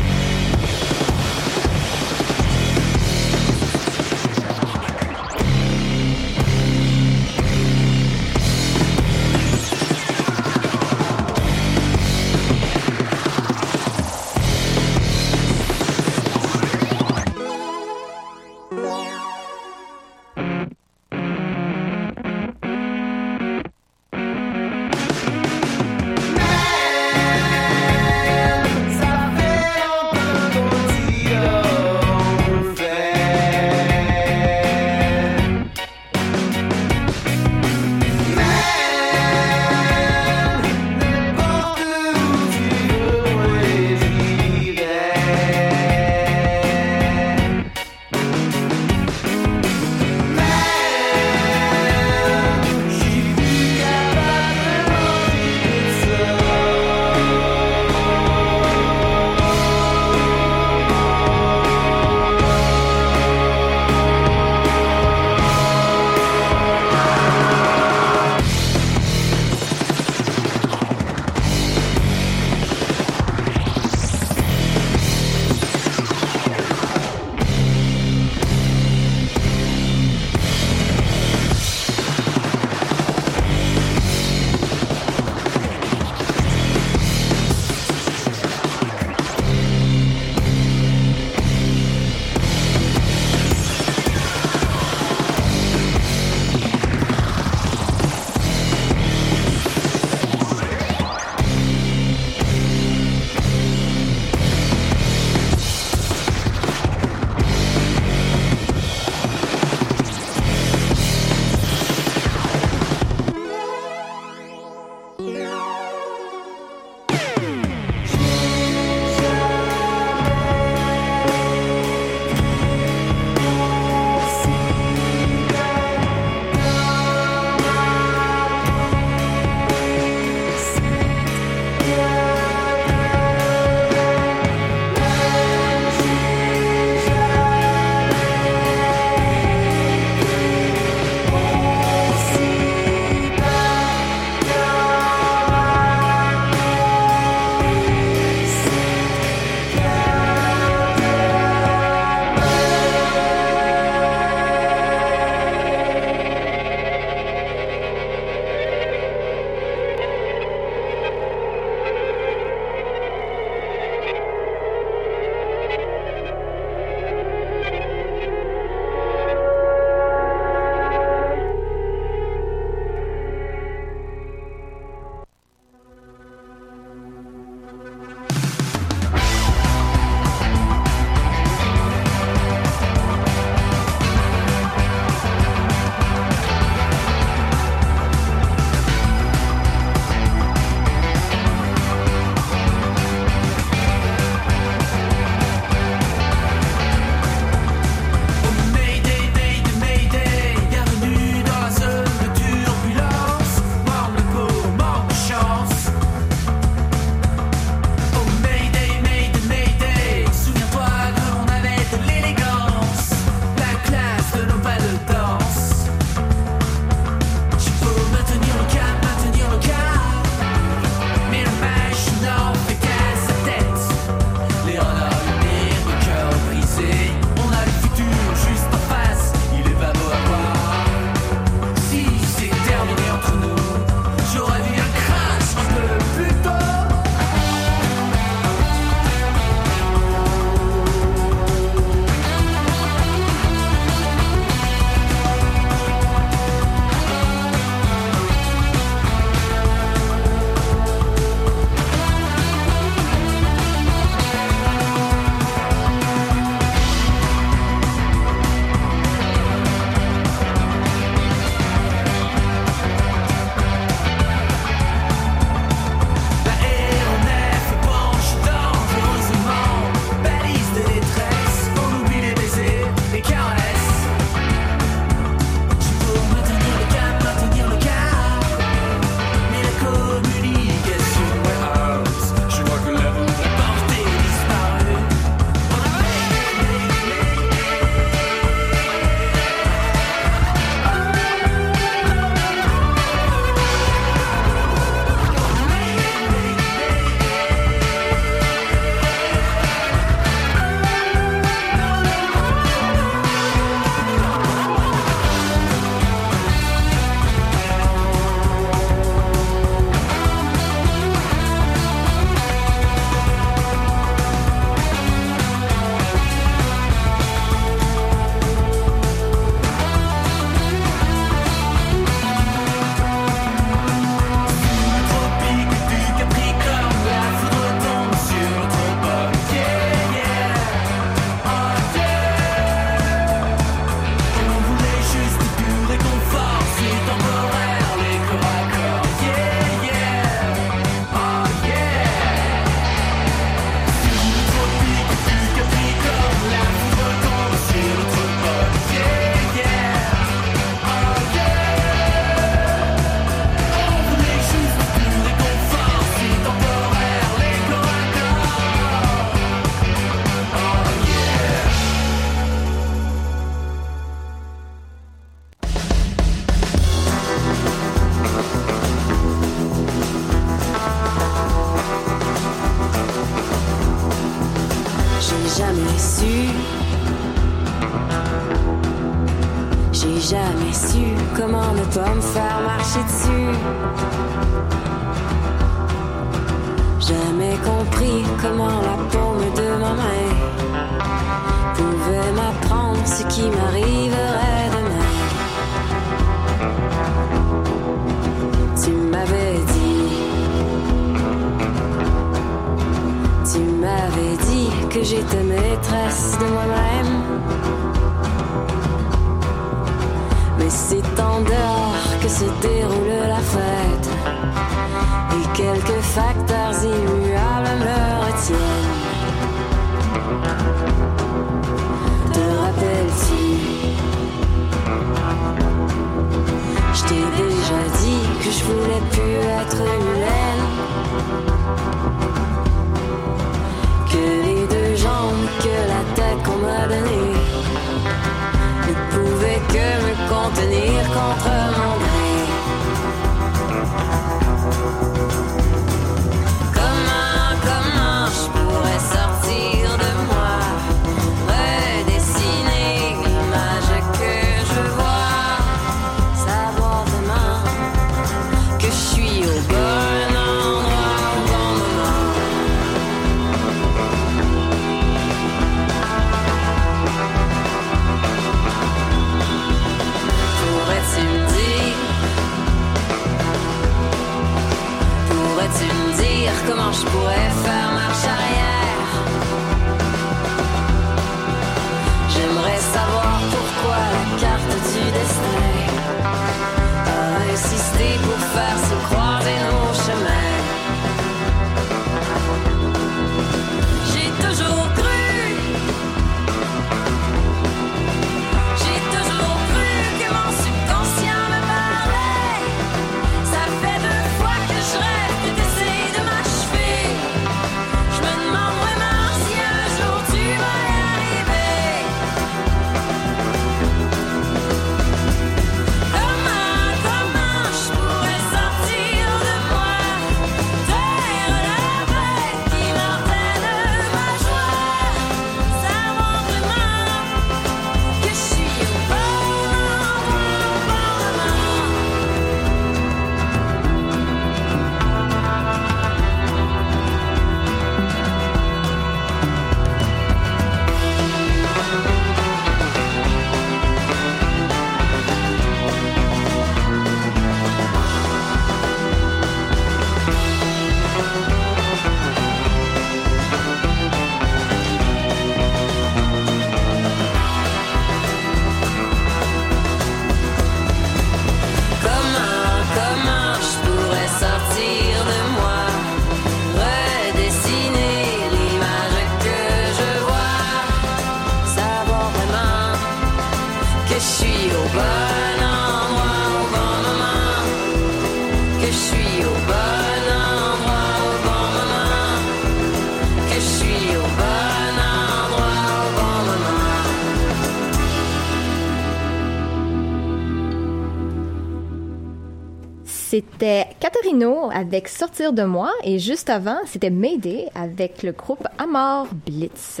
Avec 594.72 595.08
Sortir 595.08 595.52
de 595.52 595.64
moi 595.64 595.90
et 596.04 596.20
juste 596.20 596.48
avant, 596.48 596.78
c'était 596.86 597.10
Mayday 597.10 597.66
avec 597.74 598.22
le 598.22 598.30
groupe 598.30 598.66
Amor 598.78 599.26
Blitz. 599.46 600.00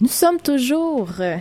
Nous 0.00 0.08
sommes 0.08 0.40
toujours 0.40 1.08
euh, 1.18 1.36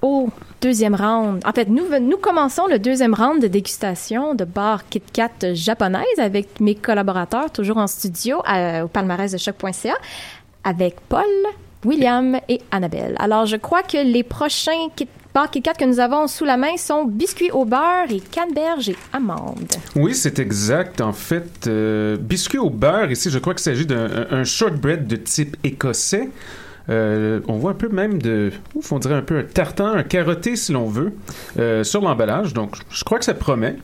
au 0.00 0.28
deuxième 0.60 0.94
round. 0.94 1.42
En 1.44 1.52
fait, 1.52 1.68
nous, 1.68 1.86
nous 2.00 2.16
commençons 2.18 2.66
le 2.66 2.78
deuxième 2.78 3.14
round 3.14 3.42
de 3.42 3.48
dégustation 3.48 4.36
de 4.36 4.44
bar 4.44 4.88
Kit 4.88 5.02
Kat 5.12 5.54
japonaise 5.54 6.18
avec 6.18 6.60
mes 6.60 6.76
collaborateurs 6.76 7.50
toujours 7.50 7.78
en 7.78 7.88
studio 7.88 8.38
au 8.38 8.88
palmarès 8.88 9.32
de 9.32 9.38
choc.ca 9.38 9.94
avec 10.62 11.00
Paul, 11.08 11.24
William 11.84 12.38
et 12.48 12.60
Annabelle. 12.70 13.16
Alors, 13.18 13.44
je 13.46 13.56
crois 13.56 13.82
que 13.82 13.98
les 13.98 14.22
prochains 14.22 14.88
Kit 14.94 15.08
bar 15.38 15.50
Kit 15.50 15.62
Kat 15.62 15.74
que 15.74 15.84
nous 15.84 16.00
avons 16.00 16.26
sous 16.26 16.44
la 16.44 16.56
main 16.56 16.76
sont 16.76 17.04
biscuits 17.04 17.50
au 17.52 17.64
beurre 17.64 18.10
et 18.10 18.18
canneberge 18.20 18.88
et 18.88 18.96
amandes. 19.12 19.72
Oui, 19.94 20.12
c'est 20.14 20.38
exact. 20.40 21.00
En 21.00 21.12
fait, 21.12 21.66
euh, 21.68 22.16
biscuit 22.16 22.58
au 22.58 22.70
beurre, 22.70 23.10
ici, 23.12 23.30
je 23.30 23.38
crois 23.38 23.54
qu'il 23.54 23.62
s'agit 23.62 23.86
d'un 23.86 24.06
un- 24.06 24.26
un 24.40 24.44
shortbread 24.44 25.06
de 25.06 25.14
type 25.16 25.56
écossais. 25.62 26.28
Euh, 26.90 27.40
on 27.46 27.56
voit 27.58 27.70
un 27.72 27.74
peu 27.74 27.88
même 27.88 28.20
de, 28.20 28.50
ouf, 28.74 28.90
on 28.92 28.98
dirait 28.98 29.14
un 29.14 29.22
peu 29.22 29.38
un 29.38 29.42
tartan, 29.44 29.88
un 29.88 30.02
carotté 30.02 30.56
si 30.56 30.72
l'on 30.72 30.86
veut, 30.86 31.12
euh, 31.58 31.84
sur 31.84 32.00
l'emballage. 32.00 32.52
Donc, 32.54 32.74
je 32.90 33.04
crois 33.04 33.18
que 33.20 33.24
ça 33.24 33.34
promet. 33.34 33.76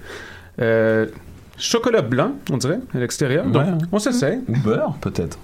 Euh, 0.61 1.07
chocolat 1.57 2.03
blanc, 2.03 2.33
on 2.51 2.57
dirait, 2.57 2.81
à 2.95 2.99
l'extérieur. 2.99 3.45
Donc, 3.47 3.63
Ouais. 3.65 3.73
on 3.93 3.99
s'essaye. 4.01 4.41
Ou 4.49 4.57
beurre, 4.59 4.97
peut-être. 5.01 5.39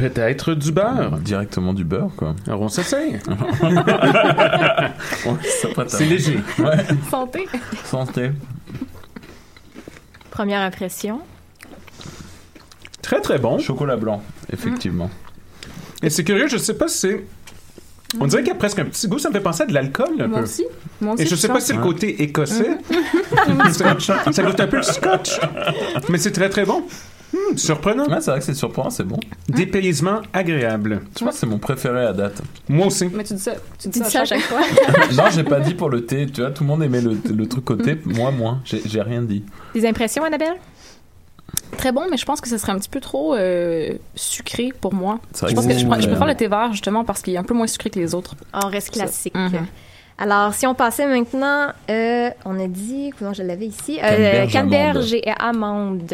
Peut-être 0.00 0.54
du 0.54 0.72
beurre. 0.72 1.18
Directement 1.18 1.74
du 1.74 1.84
beurre, 1.84 2.10
quoi. 2.16 2.34
Alors, 2.46 2.62
on 2.62 2.68
s'essaye. 2.70 3.18
C'est 5.88 6.06
léger. 6.06 6.40
Ouais. 6.58 6.86
Santé. 7.10 7.46
Santé. 7.84 8.30
Première 10.30 10.62
impression. 10.62 11.20
Très, 13.02 13.20
très 13.20 13.38
bon. 13.38 13.58
Chocolat 13.58 13.96
blanc, 13.96 14.22
effectivement. 14.50 15.10
Et 16.02 16.08
c'est 16.08 16.24
curieux, 16.24 16.48
je 16.48 16.56
sais 16.56 16.74
pas 16.74 16.88
si 16.88 16.96
c'est. 16.98 17.26
On 18.18 18.26
dirait 18.26 18.42
qu'il 18.42 18.52
y 18.52 18.54
a 18.54 18.58
presque 18.58 18.78
un 18.78 18.86
petit 18.86 19.06
goût, 19.06 19.18
ça 19.18 19.28
me 19.28 19.34
fait 19.34 19.40
penser 19.40 19.64
à 19.64 19.66
de 19.66 19.74
l'alcool 19.74 20.14
un 20.18 20.28
Moi 20.28 20.38
peu. 20.38 20.44
aussi. 20.44 20.64
Moi 21.02 21.14
aussi, 21.14 21.24
Et 21.24 21.26
je 21.26 21.36
sais 21.36 21.48
pas 21.48 21.60
si 21.60 21.66
c'est 21.68 21.74
le 21.74 21.82
côté 21.82 22.22
écossais. 22.22 22.78
ça, 23.70 23.96
ça 24.32 24.42
goûte 24.42 24.60
un 24.60 24.66
peu 24.66 24.78
le 24.78 24.82
scotch. 24.82 25.38
Mais 26.08 26.16
c'est 26.16 26.32
très 26.32 26.48
très 26.48 26.64
bon. 26.64 26.84
Hum, 27.50 27.58
surprenant. 27.58 28.04
Ouais, 28.06 28.20
c'est 28.20 28.30
vrai 28.30 28.40
que 28.40 28.46
c'est 28.46 28.54
surprenant, 28.54 28.90
c'est 28.90 29.04
bon. 29.04 29.18
Dépaysement 29.48 30.20
agréable. 30.32 31.00
Je 31.18 31.24
pense 31.24 31.34
que 31.34 31.40
c'est 31.40 31.46
mon 31.46 31.58
préféré 31.58 32.04
à 32.06 32.12
date. 32.12 32.40
Moi 32.68 32.86
aussi. 32.86 33.08
Mais 33.12 33.24
tu 33.24 33.34
dis 33.34 33.40
ça, 33.40 33.52
tu 33.78 33.88
dis 33.88 33.98
Tu 34.00 34.04
dis 34.04 34.10
ça 34.10 34.22
à 34.22 34.24
chaque 34.24 34.40
fois. 34.40 34.60
non, 35.16 35.24
j'ai 35.34 35.44
pas 35.44 35.60
dit 35.60 35.74
pour 35.74 35.90
le 35.90 36.04
thé. 36.06 36.26
Tu 36.26 36.40
vois, 36.40 36.50
tout 36.50 36.62
le 36.64 36.68
monde 36.68 36.82
aimait 36.82 37.00
le, 37.00 37.16
le 37.34 37.46
truc 37.48 37.70
au 37.70 37.76
thé. 37.76 37.98
Moi, 38.04 38.30
moins. 38.30 38.60
J'ai 38.64 39.02
rien 39.02 39.22
dit. 39.22 39.44
Des 39.74 39.86
impressions, 39.86 40.24
Annabelle? 40.24 40.56
Très 41.78 41.92
bon, 41.92 42.02
mais 42.10 42.16
je 42.16 42.24
pense 42.24 42.40
que 42.40 42.48
ce 42.48 42.58
serait 42.58 42.72
un 42.72 42.78
petit 42.78 42.88
peu 42.88 43.00
trop 43.00 43.34
euh, 43.34 43.92
sucré 44.14 44.72
pour 44.80 44.92
moi. 44.92 45.18
Je 45.34 45.52
pense 45.54 45.64
que 45.66 45.68
que 45.68 45.74
je, 45.74 45.78
c'est- 45.80 45.84
prends- 45.86 46.00
je 46.00 46.08
préfère 46.08 46.26
le 46.26 46.34
thé 46.34 46.48
vert 46.48 46.72
justement 46.72 47.04
parce 47.04 47.22
qu'il 47.22 47.34
est 47.34 47.38
un 47.38 47.44
peu 47.44 47.54
moins 47.54 47.66
sucré 47.66 47.90
que 47.90 47.98
les 47.98 48.14
autres. 48.14 48.34
On 48.52 48.66
reste 48.68 48.90
classique. 48.90 49.34
Mhm. 49.34 49.66
Alors, 50.18 50.52
si 50.52 50.66
on 50.66 50.74
passait 50.74 51.06
maintenant, 51.06 51.68
euh, 51.88 52.28
on 52.44 52.60
a 52.60 52.66
dit, 52.66 53.10
comment 53.18 53.32
je 53.32 53.42
l'avais 53.42 53.66
ici, 53.66 53.98
euh, 54.02 54.46
canneberge 54.48 55.14
et 55.14 55.30
amande, 55.38 56.12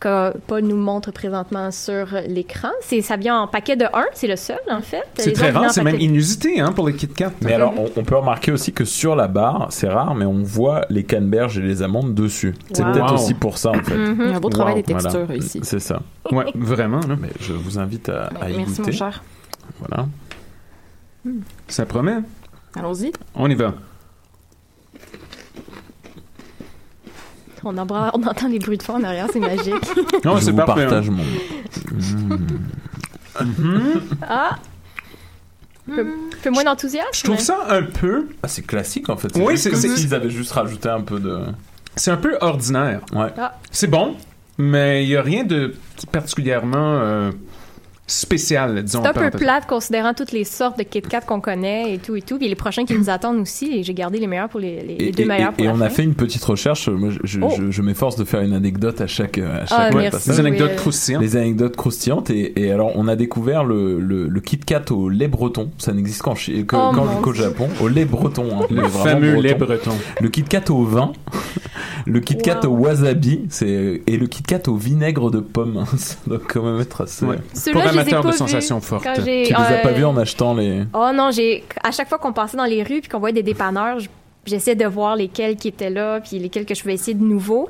que 0.00 0.36
Paul 0.46 0.62
nous 0.62 0.76
montre 0.76 1.10
présentement 1.12 1.70
sur 1.70 2.06
l'écran. 2.28 2.68
C'est 2.80 3.02
ça 3.02 3.16
vient 3.16 3.40
en 3.40 3.46
paquet 3.48 3.74
de 3.76 3.84
1, 3.84 3.88
c'est 4.14 4.26
le 4.28 4.36
seul 4.36 4.58
en 4.70 4.80
fait. 4.80 5.02
C'est 5.16 5.26
Les 5.26 5.32
très 5.32 5.50
rare, 5.50 5.70
c'est 5.72 5.82
même 5.82 5.98
inusité 6.00 6.60
hein, 6.60 6.72
pour 6.72 6.86
les 6.86 6.94
Kit 6.94 7.08
Kat. 7.08 7.32
Mais 7.42 7.52
alors, 7.54 7.74
on, 7.76 7.88
on 7.96 8.04
peut 8.04 8.16
remarquer 8.16 8.52
aussi 8.52 8.72
que 8.72 8.84
sur 8.84 9.16
la 9.16 9.26
barre, 9.28 9.66
c'est 9.70 9.88
rare, 9.88 10.14
mais 10.14 10.24
on 10.24 10.42
voit 10.42 10.84
les 10.88 11.04
canneberges 11.04 11.58
et 11.58 11.62
les 11.62 11.82
amandes 11.82 12.14
dessus. 12.14 12.54
C'est 12.72 12.84
peut-être 12.84 13.08
Wow. 13.08 13.14
aussi 13.14 13.34
pour 13.34 13.58
ça, 13.58 13.70
en 13.70 13.82
fait. 13.82 13.94
Il 13.96 14.28
y 14.28 14.32
a 14.32 14.36
un 14.36 14.40
beau 14.40 14.48
travail 14.50 14.76
Wow, 14.76 14.82
des 14.82 14.92
voilà. 14.92 15.10
textures 15.10 15.34
ici. 15.36 15.60
C'est 15.62 15.80
ça. 15.80 16.00
Ouais, 16.30 16.46
vraiment. 16.54 17.00
là. 17.00 17.16
Mais 17.20 17.30
je 17.40 17.52
vous 17.52 17.78
invite 17.78 18.08
à, 18.08 18.30
à 18.40 18.50
y 18.50 18.56
Merci 18.56 18.70
mon 18.80 18.86
goûter. 18.86 18.92
cher. 18.92 19.22
Voilà. 19.80 20.06
Ça 21.66 21.84
promet. 21.86 22.18
Allons-y. 22.76 23.12
On 23.34 23.48
y 23.50 23.54
va. 23.54 23.74
On, 27.68 27.76
embra- 27.76 28.10
on 28.14 28.22
entend 28.26 28.48
les 28.48 28.58
bruits 28.58 28.78
de 28.78 28.82
fond 28.82 28.94
en 28.96 29.04
arrière, 29.04 29.26
c'est 29.32 29.40
magique. 29.40 29.74
Non, 30.24 30.40
c'est 30.40 30.52
parfait. 30.52 30.82
hein. 30.84 30.88
partage 30.88 31.10
mon. 31.10 31.22
Mmh. 33.44 34.00
ah! 34.28 34.56
Un 35.90 35.94
peu, 35.94 36.00
un 36.02 36.42
peu 36.42 36.50
moins 36.50 36.64
d'enthousiasme. 36.64 37.08
Je 37.14 37.22
trouve 37.24 37.38
ça 37.38 37.58
un 37.70 37.82
peu. 37.82 38.26
Ah, 38.42 38.48
c'est 38.48 38.66
classique 38.66 39.08
en 39.08 39.16
fait. 39.16 39.28
Oui, 39.36 39.56
c'est- 39.56 39.70
comme 39.70 39.80
c'est- 39.80 39.96
s'ils 39.96 40.14
avaient 40.14 40.28
juste 40.30 40.52
rajouté 40.52 40.88
un 40.88 41.00
peu 41.00 41.18
de. 41.18 41.40
C'est 41.96 42.10
un 42.10 42.16
peu 42.16 42.36
ordinaire. 42.40 43.00
Ouais. 43.12 43.32
Ah. 43.38 43.56
C'est 43.70 43.86
bon, 43.86 44.16
mais 44.58 45.04
il 45.04 45.08
n'y 45.08 45.16
a 45.16 45.22
rien 45.22 45.44
de 45.44 45.74
particulièrement 46.12 46.98
euh, 47.00 47.30
spécial, 48.08 48.82
disons. 48.82 49.02
C'est 49.02 49.08
un 49.08 49.30
peu 49.30 49.30
plate 49.38 49.66
considérant 49.68 50.14
toutes 50.14 50.32
les 50.32 50.42
sortes 50.44 50.76
de 50.78 50.82
Kit 50.82 51.02
Kat 51.02 51.20
qu'on 51.20 51.40
connaît 51.40 51.94
et 51.94 51.98
tout 51.98 52.16
et 52.16 52.22
tout. 52.22 52.38
Puis 52.38 52.48
les 52.48 52.54
prochains 52.56 52.84
qui 52.84 52.94
nous 52.98 53.08
attendent 53.10 53.38
aussi, 53.38 53.70
et 53.78 53.82
j'ai 53.84 53.94
gardé 53.94 54.18
les 54.18 54.26
meilleurs 54.26 54.48
pour 54.48 54.58
les, 54.60 54.82
les- 54.82 55.12
deux 55.12 55.22
et- 55.22 55.26
meilleurs 55.26 55.50
et- 55.52 55.56
pour 55.56 55.64
et 55.64 55.68
la 55.68 55.74
on 55.74 55.80
a 55.80 55.88
fait 55.90 56.02
une 56.02 56.14
petite 56.14 56.42
recherche. 56.44 56.88
Moi, 56.88 57.10
je, 57.10 57.18
je- 57.24 57.40
Oh. 57.40 57.50
je- 57.56 57.70
je 57.70 57.82
m'efforce 57.82 58.16
de 58.16 58.24
faire 58.24 58.40
une 58.40 58.52
anecdote 58.54 59.00
à 59.00 59.06
chaque, 59.06 59.38
à 59.38 59.66
chaque 59.66 59.78
Ah, 59.78 59.94
ouais, 59.94 60.02
merci. 60.10 60.30
Des 60.30 60.40
anecdotes 60.40 60.70
Oui. 60.72 60.76
croustillantes. 60.76 61.22
Les 61.22 61.36
anecdotes 61.36 61.76
croustillantes 61.76 62.30
et, 62.30 62.60
et 62.64 62.72
alors 62.72 62.92
on 62.96 63.06
a 63.08 63.14
découvert 63.14 63.62
le, 63.64 64.00
le, 64.00 64.26
le 64.26 64.40
Kit 64.40 64.58
Kat 64.58 64.82
au 64.90 65.08
lait 65.08 65.28
breton. 65.28 65.70
Ça 65.78 65.92
n'existe 65.92 66.22
Oh, 66.26 66.34
qu'au 67.22 67.32
Dieu. 67.32 67.42
Japon. 67.44 67.68
Au 67.80 67.88
lait 67.88 68.04
breton. 68.06 68.46
hein, 68.52 68.66
Le 68.70 68.82
fameux 68.88 69.32
breton. 69.34 69.42
lait 69.42 69.54
breton. 69.54 69.92
Le 70.20 70.28
Kit 70.30 70.42
Kat 70.44 70.64
au 70.70 70.82
vin. 70.84 71.12
Le 72.06 72.20
Kit 72.20 72.38
Kat 72.38 72.60
Wow. 72.64 72.70
au 72.70 72.76
wasabi. 72.86 73.42
C'est 73.50 74.02
et 74.06 74.16
le 74.16 74.26
Kit 74.26 74.42
Kat 74.42 74.62
au 74.68 74.76
vinaigre 74.76 75.30
de 75.30 75.40
pomme. 75.40 75.84
Ça 75.96 76.16
doit 76.26 76.40
quand 76.46 76.62
même 76.62 76.80
être 76.80 77.02
assez. 77.02 77.24
Ouais. 77.26 77.36
Pas 78.04 78.22
de 78.22 78.26
vus 78.28 78.32
sensations 78.36 78.80
fortes. 78.80 79.06
Tu 79.14 79.20
les 79.22 79.52
as 79.52 79.78
pas 79.82 79.88
euh, 79.88 79.92
vus 79.92 80.04
en 80.04 80.16
achetant 80.16 80.54
les. 80.54 80.82
Oh 80.94 81.10
non, 81.14 81.30
j'ai 81.30 81.64
à 81.82 81.90
chaque 81.90 82.08
fois 82.08 82.18
qu'on 82.18 82.32
passait 82.32 82.56
dans 82.56 82.64
les 82.64 82.82
rues 82.82 83.00
puis 83.00 83.08
qu'on 83.08 83.18
voyait 83.20 83.34
des 83.34 83.42
dépanneurs, 83.42 83.98
je- 84.00 84.08
j'essayais 84.46 84.76
de 84.76 84.86
voir 84.86 85.16
lesquels 85.16 85.56
qui 85.56 85.68
étaient 85.68 85.90
là 85.90 86.20
puis 86.20 86.38
lesquels 86.38 86.64
que 86.64 86.74
je 86.74 86.80
pouvais 86.82 86.94
essayer 86.94 87.14
de 87.14 87.24
nouveau. 87.24 87.68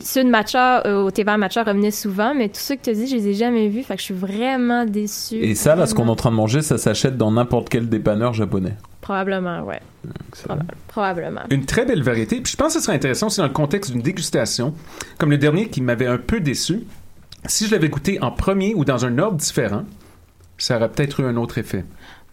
Ceux 0.00 0.22
de 0.22 0.28
Matcha 0.28 0.86
euh, 0.86 1.02
au 1.02 1.10
TV 1.10 1.36
Matcha 1.36 1.64
revenaient 1.64 1.90
souvent, 1.90 2.32
mais 2.34 2.48
tous 2.48 2.60
ceux 2.60 2.76
que 2.76 2.82
tu 2.82 2.90
as 2.90 2.94
dit, 2.94 3.08
je 3.08 3.16
les 3.16 3.28
ai 3.28 3.34
jamais 3.34 3.66
vus, 3.68 3.82
fait 3.82 3.94
que 3.94 4.00
je 4.00 4.04
suis 4.04 4.14
vraiment 4.14 4.84
déçue. 4.84 5.42
Et 5.42 5.56
ça, 5.56 5.74
là, 5.74 5.86
ce 5.86 5.94
qu'on 5.94 6.02
est 6.02 6.04
Vraiment. 6.04 6.12
en 6.12 6.16
train 6.16 6.30
de 6.30 6.36
manger, 6.36 6.62
ça 6.62 6.78
s'achète 6.78 7.16
dans 7.16 7.32
n'importe 7.32 7.68
quel 7.68 7.88
dépanneur 7.88 8.32
japonais. 8.32 8.74
Probablement, 9.00 9.62
ouais. 9.62 9.80
Excellent. 10.28 10.58
Probablement. 10.86 11.40
Une 11.50 11.64
très 11.64 11.84
belle 11.84 12.02
variété. 12.02 12.40
Puis 12.40 12.52
je 12.52 12.56
pense 12.56 12.74
que 12.74 12.78
ce 12.78 12.84
serait 12.84 12.94
intéressant 12.96 13.26
aussi 13.26 13.38
dans 13.38 13.46
le 13.46 13.52
contexte 13.52 13.90
d'une 13.90 14.02
dégustation, 14.02 14.72
comme 15.18 15.30
le 15.30 15.38
dernier 15.38 15.68
qui 15.68 15.80
m'avait 15.80 16.06
un 16.06 16.18
peu 16.18 16.38
déçu. 16.40 16.82
Si 17.46 17.66
je 17.66 17.72
l'avais 17.72 17.88
goûté 17.88 18.20
en 18.20 18.30
premier 18.30 18.74
ou 18.74 18.84
dans 18.84 19.04
un 19.04 19.18
ordre 19.18 19.36
différent, 19.36 19.84
ça 20.58 20.76
aurait 20.76 20.90
peut-être 20.90 21.20
eu 21.20 21.24
un 21.24 21.36
autre 21.36 21.58
effet. 21.58 21.84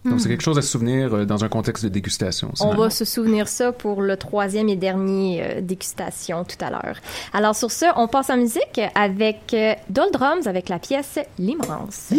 Donc 0.05 0.21
c'est 0.21 0.29
quelque 0.29 0.43
chose 0.43 0.57
à 0.57 0.61
se 0.61 0.69
souvenir 0.69 1.13
euh, 1.13 1.25
dans 1.25 1.43
un 1.43 1.49
contexte 1.49 1.83
de 1.83 1.89
dégustation. 1.89 2.49
Hmm. 2.49 2.65
On 2.65 2.75
va 2.75 2.89
se 2.91 3.05
souvenir 3.05 3.47
ça 3.47 3.71
pour 3.71 4.01
le 4.01 4.17
troisième 4.17 4.69
et 4.69 4.75
dernier 4.75 5.43
euh, 5.43 5.61
dégustation 5.61 6.43
tout 6.43 6.63
à 6.63 6.69
l'heure. 6.69 6.97
Alors 7.33 7.55
sur 7.55 7.71
ce, 7.71 7.85
on 7.95 8.07
passe 8.07 8.29
en 8.29 8.37
musique 8.37 8.79
avec 8.93 9.53
euh, 9.53 9.73
Doldrums 9.89 10.45
avec 10.45 10.69
la 10.69 10.77
pièce 10.77 11.19
L'immense. 11.39 12.13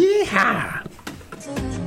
Thank 1.39 1.86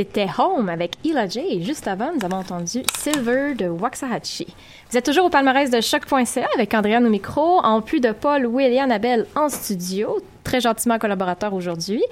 C'était 0.00 0.28
Home 0.38 0.70
avec 0.70 0.92
Ela 1.04 1.28
J. 1.28 1.62
Juste 1.62 1.86
avant, 1.86 2.10
nous 2.10 2.24
avons 2.24 2.38
entendu 2.38 2.82
Silver 2.96 3.52
de 3.54 3.68
Waxahachie. 3.68 4.46
Vous 4.90 4.96
êtes 4.96 5.04
toujours 5.04 5.26
au 5.26 5.28
palmarès 5.28 5.68
de 5.68 5.78
choc.ca 5.82 6.48
avec 6.54 6.72
Andréane 6.72 7.04
au 7.04 7.10
micro, 7.10 7.58
en 7.58 7.82
plus 7.82 8.00
de 8.00 8.10
Paul, 8.12 8.46
Will 8.46 8.72
et 8.72 8.78
Annabelle 8.78 9.26
en 9.36 9.50
studio. 9.50 10.18
Très 10.42 10.62
gentiment 10.62 10.98
collaborateur 10.98 11.52
aujourd'hui. 11.52 12.02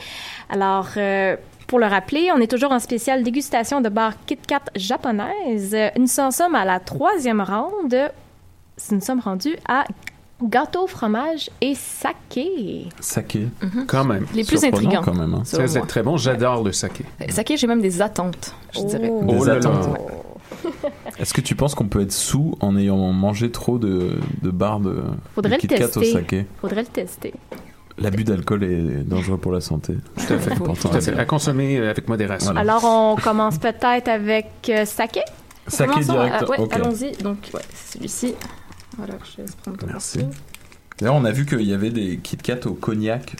Alors, 0.50 0.88
euh, 0.98 1.36
pour 1.66 1.78
le 1.78 1.86
rappeler, 1.86 2.30
on 2.30 2.38
est 2.42 2.50
toujours 2.50 2.72
en 2.72 2.78
spécial 2.78 3.22
dégustation 3.22 3.80
de 3.80 3.88
bar 3.88 4.12
Kit 4.26 4.36
Kat 4.36 4.64
japonaise. 4.76 5.74
Nous 5.96 6.20
en 6.20 6.30
sommes 6.30 6.56
à 6.56 6.66
la 6.66 6.80
troisième 6.80 7.40
ronde. 7.40 7.96
Nous 8.90 9.00
sommes 9.00 9.20
rendus 9.20 9.56
à 9.66 9.84
gâteau, 10.42 10.86
fromage 10.86 11.50
et 11.60 11.74
saké. 11.74 12.88
Saké. 13.00 13.48
Quand 13.86 14.04
même. 14.04 14.26
Les 14.34 14.44
plus 14.44 14.64
intrigants. 14.64 15.02
quand 15.04 15.14
même, 15.14 15.34
hein. 15.34 15.42
Ça, 15.44 15.66
c'est 15.66 15.80
très 15.86 16.02
bon. 16.02 16.16
J'adore 16.16 16.62
le 16.62 16.72
saké. 16.72 17.04
Saké, 17.28 17.56
j'ai 17.56 17.66
même 17.66 17.82
des 17.82 18.00
attentes, 18.02 18.54
je 18.74 18.82
dirais. 18.82 19.08
Des 19.08 19.36
Oh 19.38 19.48
attentes. 19.48 19.98
Est-ce 21.18 21.34
que 21.34 21.40
tu 21.40 21.54
penses 21.54 21.74
qu'on 21.74 21.86
peut 21.88 22.00
être 22.02 22.12
sous 22.12 22.54
en 22.60 22.76
ayant 22.76 22.96
mangé 23.12 23.50
trop 23.50 23.78
de, 23.78 24.18
de 24.42 24.50
barres 24.50 24.80
de, 24.80 25.02
Faudrait 25.34 25.56
de 25.56 25.62
le 25.62 25.68
Kit 25.68 25.68
Kat 25.68 25.88
au 25.96 26.02
saké? 26.02 26.46
Faudrait 26.60 26.82
le 26.82 26.88
tester. 26.88 27.34
L'abus 27.98 28.22
d'alcool 28.24 28.62
est 28.64 29.02
dangereux 29.04 29.38
pour 29.38 29.52
la 29.52 29.60
santé. 29.60 29.94
Tout 30.16 30.32
à 30.34 30.38
fait. 30.38 30.52
Important 30.52 30.88
Tout 30.88 30.96
à 30.96 31.00
fait. 31.00 31.18
À 31.18 31.24
consommer 31.24 31.78
euh, 31.78 31.90
avec 31.90 32.06
modération. 32.08 32.52
Voilà. 32.52 32.60
Alors, 32.72 32.84
on 32.84 33.16
commence 33.16 33.58
peut-être 33.58 34.08
avec 34.08 34.46
euh, 34.68 34.84
saké? 34.84 35.20
Saké 35.66 36.00
direct. 36.00 36.42
euh, 36.42 36.46
ouais, 36.46 36.58
allons-y. 36.70 37.12
Donc, 37.22 37.38
ouais, 37.54 37.60
celui-ci. 37.92 38.34
Voilà, 38.98 39.14
je 39.36 39.42
laisse 39.42 39.54
prendre 39.54 39.78
Merci. 39.86 40.20
D'ailleurs, 40.98 41.14
on 41.14 41.24
a 41.24 41.30
vu 41.32 41.46
qu'il 41.46 41.62
y 41.62 41.72
avait 41.72 41.90
des 41.90 42.18
Kit 42.18 42.36
Kat 42.36 42.58
au 42.66 42.72
cognac, 42.74 43.36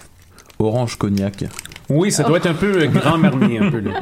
orange 0.59 0.97
cognac. 0.97 1.45
Oui, 1.91 2.13
ça 2.13 2.23
doit 2.23 2.37
être 2.37 2.47
un 2.47 2.55
peu 2.55 2.83
euh, 2.83 2.87
grand 2.87 3.17
marnier, 3.19 3.59
un 3.59 3.71
peu 3.71 3.81
le, 3.81 3.93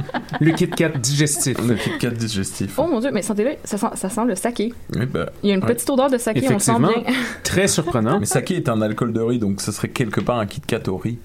le 0.40 0.50
Kit 0.52 0.68
Kat 0.68 0.88
digestif. 0.90 1.56
Le 1.66 1.74
Kit 1.76 1.92
Kat 2.00 2.10
digestif. 2.10 2.78
Oh 2.78 2.86
mon 2.86 3.00
dieu, 3.00 3.10
mais 3.12 3.22
sentez-le, 3.22 3.52
ça 3.64 3.78
sent, 3.78 3.86
ça 3.94 4.08
sent 4.10 4.24
le 4.26 4.34
saké. 4.34 4.74
Oui, 4.94 5.06
bah, 5.06 5.26
Il 5.42 5.48
y 5.48 5.52
a 5.52 5.54
une 5.54 5.62
Ouais. 5.62 5.72
petite 5.74 5.88
odeur 5.88 6.10
de 6.10 6.18
saké, 6.18 6.40
on 6.48 6.54
le 6.54 6.58
sent 6.58 6.72
Effectivement. 6.72 7.02
bien. 7.10 7.14
Très 7.44 7.68
surprenant. 7.68 8.18
mais 8.20 8.26
saké 8.26 8.56
est 8.56 8.68
un 8.68 8.82
alcool 8.82 9.12
de 9.12 9.20
riz, 9.20 9.38
donc 9.38 9.60
ce 9.60 9.70
serait 9.72 9.88
quelque 9.88 10.20
part 10.20 10.38
un 10.38 10.46
Kit 10.46 10.60
Kat 10.60 10.80
au 10.88 10.96
riz. 10.98 11.18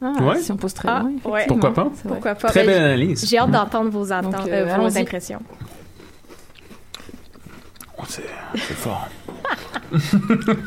Ah, 0.00 0.12
Ouais. 0.22 0.38
Si 0.40 0.52
on 0.52 0.56
pose 0.56 0.74
très 0.74 0.88
Ah, 0.88 1.00
loin. 1.00 1.10
ouais. 1.10 1.40
effectivement. 1.42 1.46
Pourquoi 1.72 1.74
pas? 1.74 1.90
C'est 1.96 2.02
vrai. 2.08 2.12
Pourquoi 2.14 2.34
pas? 2.36 2.48
Très 2.48 2.60
Ben, 2.60 2.66
belle 2.68 2.82
analyse. 2.84 3.26
J'ai 3.28 3.38
hâte 3.38 3.50
d'entendre 3.50 3.90
vos, 3.90 4.12
attentes, 4.12 4.32
Donc, 4.32 4.46
euh, 4.48 4.62
euh, 4.62 4.64
vos 4.66 4.70
allons-y. 4.72 4.98
impressions. 5.00 5.40
C'est 8.08 8.22
fort. 8.74 9.08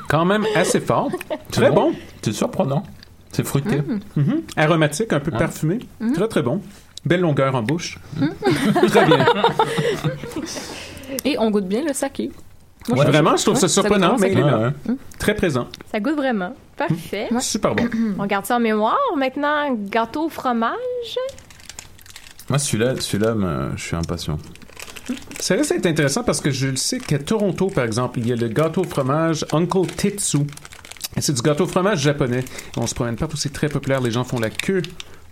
Quand 0.09 0.25
même 0.25 0.45
assez 0.55 0.79
fort. 0.79 1.09
Très 1.51 1.71
bon? 1.71 1.93
C'est 2.21 2.33
surprenant. 2.33 2.83
C'est 3.31 3.43
fruité. 3.45 3.81
Mhm. 4.15 4.41
Aromatique, 4.57 5.13
un 5.13 5.19
peu 5.19 5.31
Ouais. 5.31 5.37
parfumé. 5.37 5.79
Mhm. 5.99 6.13
Très, 6.13 6.27
très 6.27 6.41
bon. 6.41 6.61
Belle 7.05 7.21
longueur 7.21 7.55
en 7.55 7.61
bouche. 7.61 7.99
très 8.87 9.05
bien. 9.05 9.25
Et 11.25 11.37
on 11.39 11.49
goûte 11.51 11.67
bien 11.67 11.83
le 11.83 11.93
saké. 11.93 12.31
Moi, 12.87 12.97
Ouais, 12.99 13.05
je- 13.05 13.11
vraiment, 13.11 13.35
je 13.37 13.43
trouve 13.43 13.55
ça 13.55 13.63
Ouais, 13.63 13.67
ça 13.69 13.81
goûte 13.81 13.89
surprenant, 13.91 14.17
mais 14.19 14.31
il 14.31 14.39
est 14.39 14.43
là. 14.43 14.73
Très 15.19 15.35
présent. 15.35 15.67
Ça 15.91 15.99
goûte 15.99 16.15
vraiment. 16.15 16.53
Parfait. 16.75 17.27
Super 17.39 17.75
bon. 17.75 17.87
On 18.17 18.25
garde 18.25 18.45
ça 18.45 18.55
en 18.55 18.59
mémoire. 18.59 18.97
Maintenant, 19.17 19.73
gâteau 19.75 20.25
au 20.25 20.29
fromage. 20.29 20.73
Moi, 22.49 22.57
celui-là, 22.57 22.95
celui-là, 22.99 23.35
me- 23.35 23.71
je 23.75 23.81
suis 23.83 23.95
impatient. 23.95 24.37
Ça 25.39 25.55
risque 25.55 25.73
d'être 25.73 25.85
intéressant 25.85 26.23
parce 26.23 26.41
que 26.41 26.51
je 26.51 26.67
le 26.67 26.75
sais 26.75 26.99
qu'à 26.99 27.19
Toronto, 27.19 27.67
par 27.67 27.85
exemple, 27.85 28.19
il 28.19 28.27
y 28.27 28.33
a 28.33 28.35
le 28.35 28.47
gâteau 28.47 28.81
au 28.81 28.85
fromage 28.85 29.45
Uncle 29.51 29.85
Tetsu. 29.87 30.39
Et 31.17 31.21
C'est 31.21 31.33
du 31.33 31.41
gâteau 31.41 31.63
au 31.63 31.67
fromage 31.67 31.99
japonais. 31.99 32.43
On 32.77 32.87
se 32.87 32.93
promène 32.95 33.15
pas 33.15 33.27
parce 33.27 33.35
que 33.35 33.41
c'est 33.49 33.53
très 33.53 33.69
populaire. 33.69 34.01
Les 34.01 34.11
gens 34.11 34.23
font 34.23 34.39
la 34.39 34.49
queue 34.49 34.81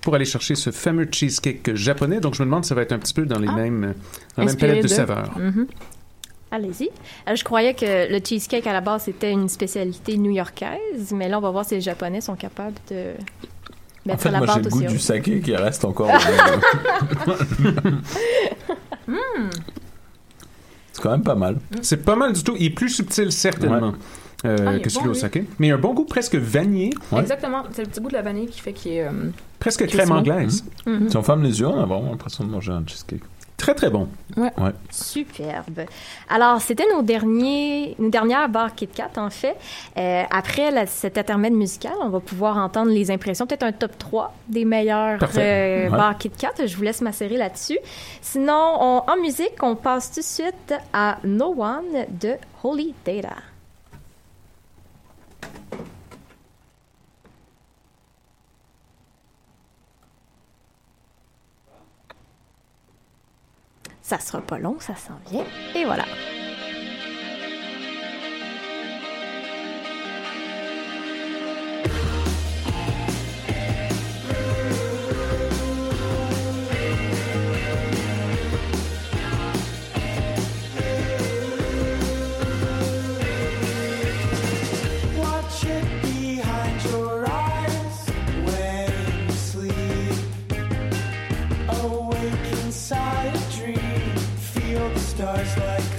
pour 0.02 0.16
aller 0.16 0.26
chercher 0.26 0.56
ce 0.56 0.72
fameux 0.72 1.08
cheesecake 1.12 1.76
japonais. 1.76 2.20
Donc, 2.20 2.36
je 2.36 2.42
me 2.42 2.46
demande 2.46 2.64
si 2.66 2.70
ça 2.70 2.76
va 2.76 2.82
être 2.84 2.92
un 2.94 3.00
petit 3.00 3.14
peu 3.14 3.26
dans 3.26 3.40
les 3.40 3.48
Ah. 3.50 3.56
mêmes, 3.56 3.94
dans 4.36 4.44
la 4.44 4.46
même 4.46 4.58
palette 4.58 4.78
de 4.78 4.82
de. 4.84 4.88
saveurs. 4.88 5.38
Mhm. 5.38 5.68
Allez-y. 6.50 6.90
Euh, 7.30 7.36
je 7.36 7.44
croyais 7.44 7.74
que 7.74 8.10
le 8.10 8.20
cheesecake 8.24 8.66
à 8.68 8.72
la 8.74 8.80
base 8.80 9.04
c'était 9.04 9.32
une 9.32 9.50
spécialité 9.50 10.18
new-yorkaise, 10.18 11.12
mais 11.14 11.28
là 11.28 11.40
on 11.40 11.42
va 11.42 11.52
voir 11.52 11.66
si 11.66 11.76
les 11.76 11.82
Japonais 11.82 12.22
sont 12.22 12.38
capables 12.38 12.76
de 12.90 12.96
En 12.96 14.06
mettre 14.06 14.22
fait, 14.22 14.30
à 14.30 14.32
la 14.32 14.38
moi, 14.40 14.48
j'ai 14.56 14.62
le 14.62 14.68
aussi. 14.68 14.78
goût 14.78 14.86
du 14.86 14.96
haute. 14.96 15.02
saké 15.02 15.42
qui 15.42 15.54
reste 15.58 15.84
encore. 15.84 16.10
Hmm. 19.08 19.50
C'est 20.94 21.02
quand 21.02 21.12
même 21.12 21.24
pas 21.24 21.36
mal. 21.36 21.58
C'est 21.82 22.04
pas 22.04 22.16
mal 22.16 22.34
du 22.34 22.44
tout. 22.44 22.56
Il 22.58 22.66
est 22.66 22.70
plus 22.72 22.90
subtil, 22.90 23.32
certainement, 23.32 23.94
euh, 24.46 24.58
Ah, 24.68 24.80
que 24.80 24.90
celui 24.90 25.06
bon, 25.06 25.12
au 25.12 25.14
saké. 25.14 25.46
Mais 25.60 25.70
un 25.72 25.78
bon 25.78 25.94
goût 25.94 26.06
presque 26.06 26.36
vanillé, 26.36 26.90
Exactement. 27.18 27.64
C'est 27.72 27.84
le 27.84 27.88
petit 27.90 28.02
goût 28.02 28.08
de 28.10 28.14
la 28.14 28.22
vanille 28.24 28.48
qui 28.48 28.60
fait 28.60 28.74
qu'il 28.74 28.94
est. 28.94 29.04
euh, 29.08 29.12
presque 29.60 29.86
crème 29.88 30.12
anglaise. 30.12 30.64
Mhm. 30.86 31.10
Si 31.10 31.18
on 31.18 31.24
ferme 31.24 31.44
les 31.44 31.60
yeux, 31.60 31.68
on 31.68 31.80
a 31.82 31.86
vraiment 31.86 32.10
l'impression 32.12 32.44
de 32.44 32.50
manger 32.50 32.72
un 32.72 32.84
cheesecake. 32.86 33.22
Très, 33.68 33.76
très 33.76 33.90
bon. 33.90 34.08
Ouais. 34.38 34.50
Ouais. 34.58 34.72
Superbe. 34.90 35.82
Alors, 36.30 36.62
c'était 36.62 36.86
nos 36.96 37.02
derniers, 37.02 37.96
nos 38.00 38.08
dernières 38.10 38.48
bars 38.48 38.74
Kit 38.74 38.88
Kat, 38.88 39.10
en 39.18 39.30
fait. 39.30 39.58
Euh, 39.98 40.24
après 40.32 40.72
la- 40.72 40.86
cet 40.86 41.18
intermède 41.18 41.52
musical, 41.52 41.92
on 42.02 42.08
va 42.08 42.22
pouvoir 42.22 42.56
entendre 42.56 42.92
les 42.92 43.12
impressions, 43.12 43.46
peut-être 43.46 43.64
un 43.64 43.74
top 43.74 43.98
3 43.98 44.34
des 44.48 44.64
meilleurs 44.64 45.20
euh, 45.38 45.84
Ouais. 45.84 45.90
bars 45.90 46.18
Kit 46.18 46.30
Kat. 46.30 46.54
Je 46.66 46.78
vous 46.78 46.84
laisse 46.84 47.02
macérer 47.02 47.36
là-dessus. 47.36 47.80
Sinon, 48.22 48.78
on- 48.80 49.04
en 49.06 49.18
musique, 49.22 49.62
on 49.62 49.76
passe 49.76 50.12
tout 50.14 50.22
de 50.22 50.26
suite 50.26 50.74
à 50.94 51.18
No 51.26 51.54
One 51.58 52.06
de 52.22 52.36
Holy 52.64 52.96
Data. 53.06 53.34
Ça 64.08 64.20
sera 64.20 64.40
pas 64.40 64.58
long, 64.58 64.78
ça 64.80 64.96
s'en 64.96 65.20
vient. 65.30 65.44
Et 65.76 65.84
voilà. 65.84 66.06
Stars 95.18 95.58
like 95.58 95.97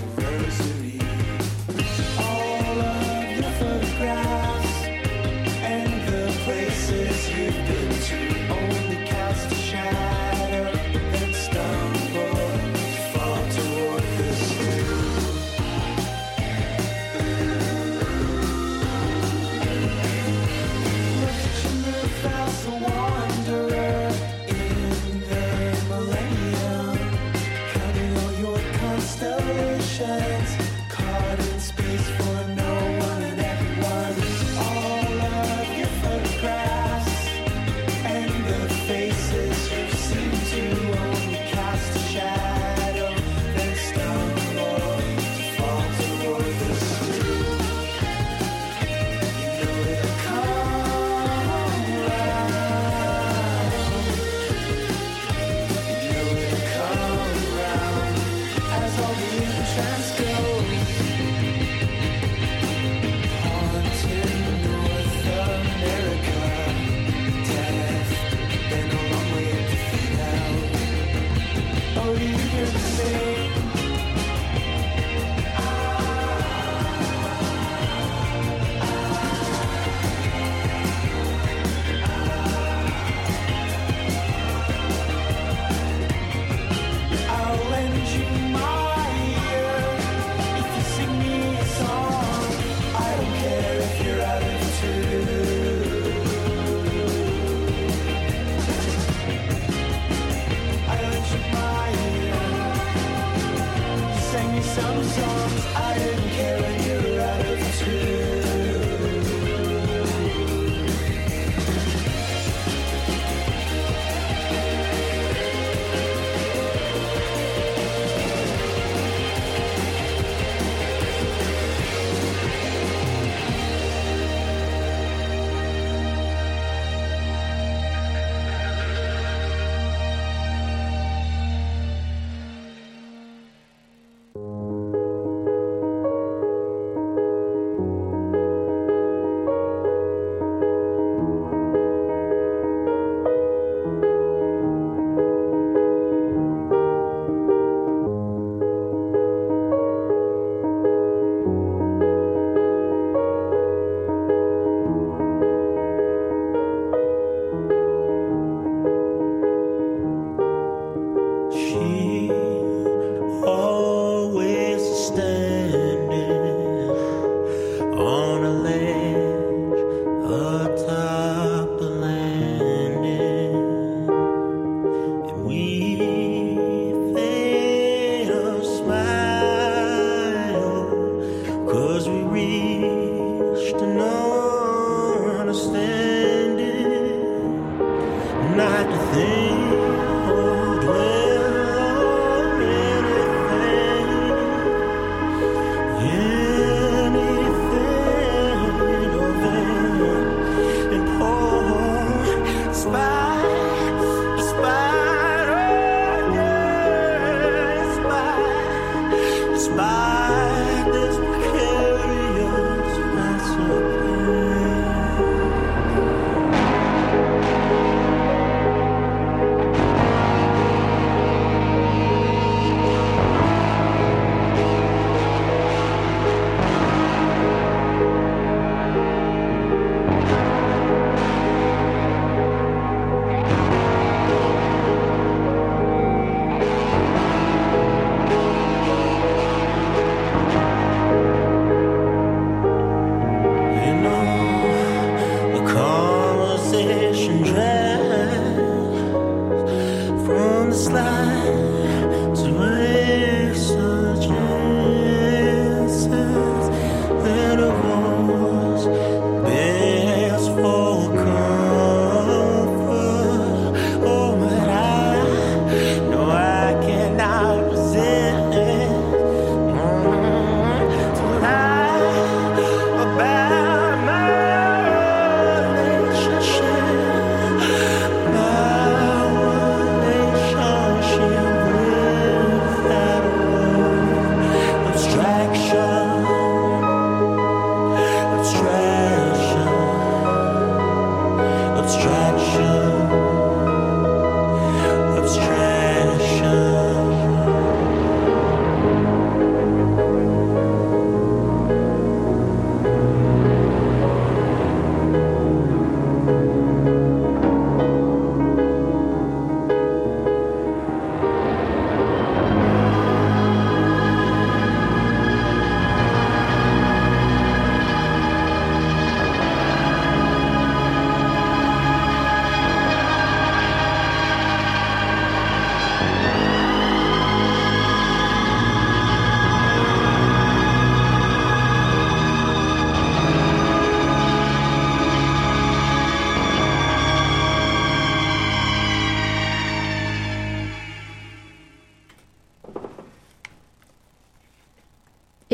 shine. 29.99 30.38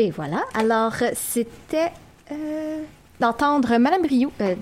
Et 0.05 0.11
voilà. 0.11 0.43
Alors, 0.53 0.93
euh, 1.01 1.09
c'était 1.15 1.91
euh, 2.31 2.83
d'entendre 3.19 3.75
Madame 3.77 4.05
Rioux 4.05 4.31
euh, 4.39 4.53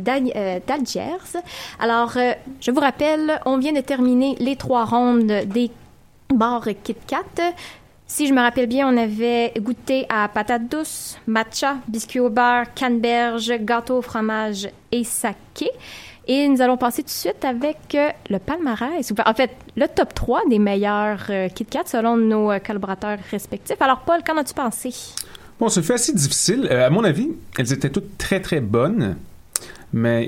d'Algiers. 0.00 1.16
Alors, 1.78 2.14
je 2.60 2.70
vous 2.72 2.80
rappelle, 2.80 3.40
on 3.46 3.58
vient 3.58 3.72
de 3.72 3.82
terminer 3.82 4.34
les 4.40 4.56
trois 4.56 4.84
rondes 4.84 5.32
des 5.46 5.70
bars 6.34 6.66
Kit 6.82 6.96
Kat. 7.06 7.52
Si 8.08 8.26
je 8.26 8.34
me 8.34 8.40
rappelle 8.40 8.66
bien, 8.66 8.92
on 8.92 8.96
avait 8.96 9.52
goûté 9.60 10.06
à 10.08 10.26
patate 10.26 10.66
douce, 10.66 11.16
matcha, 11.28 11.76
biscuit 11.86 12.18
au 12.18 12.30
beurre, 12.30 12.74
canneberge, 12.74 13.52
gâteau 13.60 13.98
au 13.98 14.02
fromage 14.02 14.68
et 14.90 15.04
saké. 15.04 15.49
Et 16.26 16.46
nous 16.48 16.60
allons 16.60 16.76
passer 16.76 17.02
tout 17.02 17.08
de 17.08 17.12
suite 17.12 17.44
avec 17.44 17.76
euh, 17.94 18.10
le 18.28 18.38
palmarès, 18.38 19.12
en 19.26 19.34
fait, 19.34 19.50
le 19.76 19.86
top 19.88 20.14
3 20.14 20.42
des 20.48 20.58
meilleurs 20.58 21.26
euh, 21.30 21.48
Kit 21.48 21.64
Kat 21.64 21.82
selon 21.86 22.16
nos 22.16 22.52
euh, 22.52 22.58
collaborateurs 22.58 23.18
respectifs. 23.30 23.80
Alors, 23.80 24.00
Paul, 24.00 24.20
qu'en 24.24 24.36
as-tu 24.36 24.54
pensé? 24.54 24.94
Bon, 25.58 25.68
ça 25.68 25.82
fait 25.82 25.94
assez 25.94 26.12
difficile. 26.12 26.68
À 26.68 26.88
mon 26.90 27.04
avis, 27.04 27.30
elles 27.58 27.72
étaient 27.72 27.90
toutes 27.90 28.16
très, 28.16 28.40
très 28.40 28.60
bonnes, 28.60 29.16
mais 29.92 30.26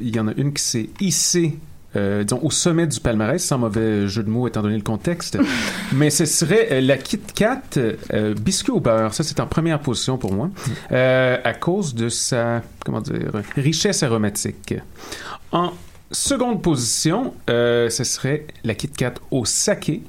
il 0.00 0.14
y 0.14 0.20
en 0.20 0.28
a 0.28 0.32
une 0.36 0.54
qui 0.54 0.62
s'est 0.62 0.90
hissée, 1.00 1.58
euh, 1.96 2.22
disons, 2.22 2.40
au 2.42 2.50
sommet 2.50 2.86
du 2.86 3.00
palmarès, 3.00 3.42
sans 3.42 3.58
mauvais 3.58 4.06
jeu 4.06 4.22
de 4.22 4.30
mots 4.30 4.46
étant 4.46 4.62
donné 4.62 4.76
le 4.76 4.82
contexte. 4.82 5.38
mais 5.92 6.10
ce 6.10 6.24
serait 6.24 6.68
euh, 6.70 6.80
la 6.80 6.96
Kit 6.96 7.20
Kat 7.34 7.62
euh, 7.76 8.34
biscuit 8.34 8.70
au 8.70 8.80
beurre. 8.80 9.12
Ça, 9.12 9.24
c'est 9.24 9.40
en 9.40 9.46
première 9.46 9.80
position 9.80 10.16
pour 10.16 10.32
moi, 10.32 10.50
à 10.90 11.52
cause 11.54 11.94
de 11.94 12.08
sa, 12.08 12.62
comment 12.84 13.00
dire, 13.00 13.32
richesse 13.56 14.02
aromatique. 14.02 14.74
En 15.52 15.72
seconde 16.12 16.62
position, 16.62 17.34
ce 17.48 18.04
serait 18.04 18.46
la 18.64 18.74
Kit 18.74 18.90
Kat 18.90 19.14
au 19.30 19.44
saké. 19.44 20.02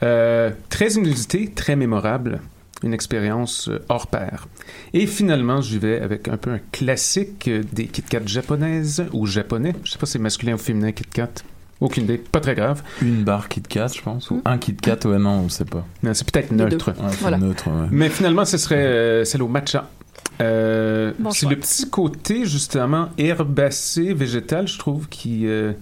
Très 0.00 0.90
inusité, 0.94 1.50
très 1.54 1.76
mémorable. 1.76 2.40
Une 2.84 2.94
expérience 2.94 3.68
euh, 3.68 3.82
hors 3.88 4.06
pair. 4.06 4.46
Et 4.92 5.06
finalement, 5.06 5.60
j'y 5.60 5.78
vais 5.78 6.00
avec 6.00 6.28
un 6.28 6.36
peu 6.36 6.50
un 6.50 6.60
classique 6.70 7.48
euh, 7.48 7.62
des 7.72 7.86
Kit 7.86 8.02
Kat 8.02 8.20
japonaises 8.26 9.04
ou 9.12 9.26
japonais. 9.26 9.74
Je 9.84 9.90
sais 9.92 9.98
pas 9.98 10.06
si 10.06 10.12
c'est 10.12 10.18
masculin 10.18 10.54
ou 10.54 10.58
féminin 10.58 10.92
Kit 10.92 11.04
Kat. 11.12 11.30
Aucune 11.80 12.04
idée. 12.04 12.18
Pas 12.18 12.40
très 12.40 12.54
grave. 12.54 12.82
Une 13.02 13.24
barre 13.24 13.48
Kit 13.48 13.62
Kat, 13.62 13.88
je 13.88 14.00
pense, 14.00 14.30
ou 14.30 14.40
un 14.44 14.58
Kit 14.58 14.76
Kat, 14.76 14.98
ouais, 15.06 15.18
non, 15.18 15.40
on 15.44 15.48
sait 15.48 15.64
pas. 15.64 15.84
Non, 16.02 16.14
c'est 16.14 16.30
peut-être 16.30 16.52
neutre. 16.52 16.90
Ouais, 16.90 17.08
c'est 17.10 17.20
Voilà. 17.20 17.38
neutre, 17.38 17.66
ouais. 17.68 17.88
Mais 17.90 18.08
finalement, 18.10 18.44
ce 18.44 18.58
serait 18.58 18.76
euh, 18.84 19.24
celle 19.24 19.42
au 19.42 19.48
matcha. 19.48 19.90
Euh, 20.40 21.12
Bon 21.18 21.30
c'est 21.30 21.48
le 21.48 21.56
petit 21.56 21.88
côté 21.88 22.44
justement 22.44 23.08
herbacé 23.18 24.14
végétal, 24.14 24.66
je 24.66 24.78
trouve, 24.78 25.08
qui 25.08 25.46
euh, 25.46 25.72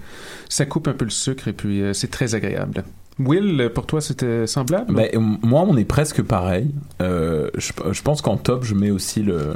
ça 0.49 0.67
coupe 0.67 0.89
un 0.89 0.93
peu 0.93 1.05
le 1.07 1.11
sucre 1.11 1.49
et 1.49 1.53
puis 1.55 1.81
euh, 1.81 1.93
c'est 1.95 2.11
très 2.11 2.35
agréable. 2.35 2.85
Will, 3.19 3.71
pour 3.75 3.87
toi, 3.87 4.01
c'était 4.01 4.47
semblable? 4.47 4.95
Ben, 4.95 5.11
moi, 5.43 5.65
on 5.69 5.77
est 5.77 5.85
presque 5.85 6.23
pareil. 6.23 6.71
Euh, 7.01 7.51
je, 7.57 8.03
pense 8.03 8.23
qu'en 8.23 8.37
top, 8.37 8.65
je 8.65 8.75
mets 8.75 8.91
aussi 8.91 9.23
le, 9.23 9.55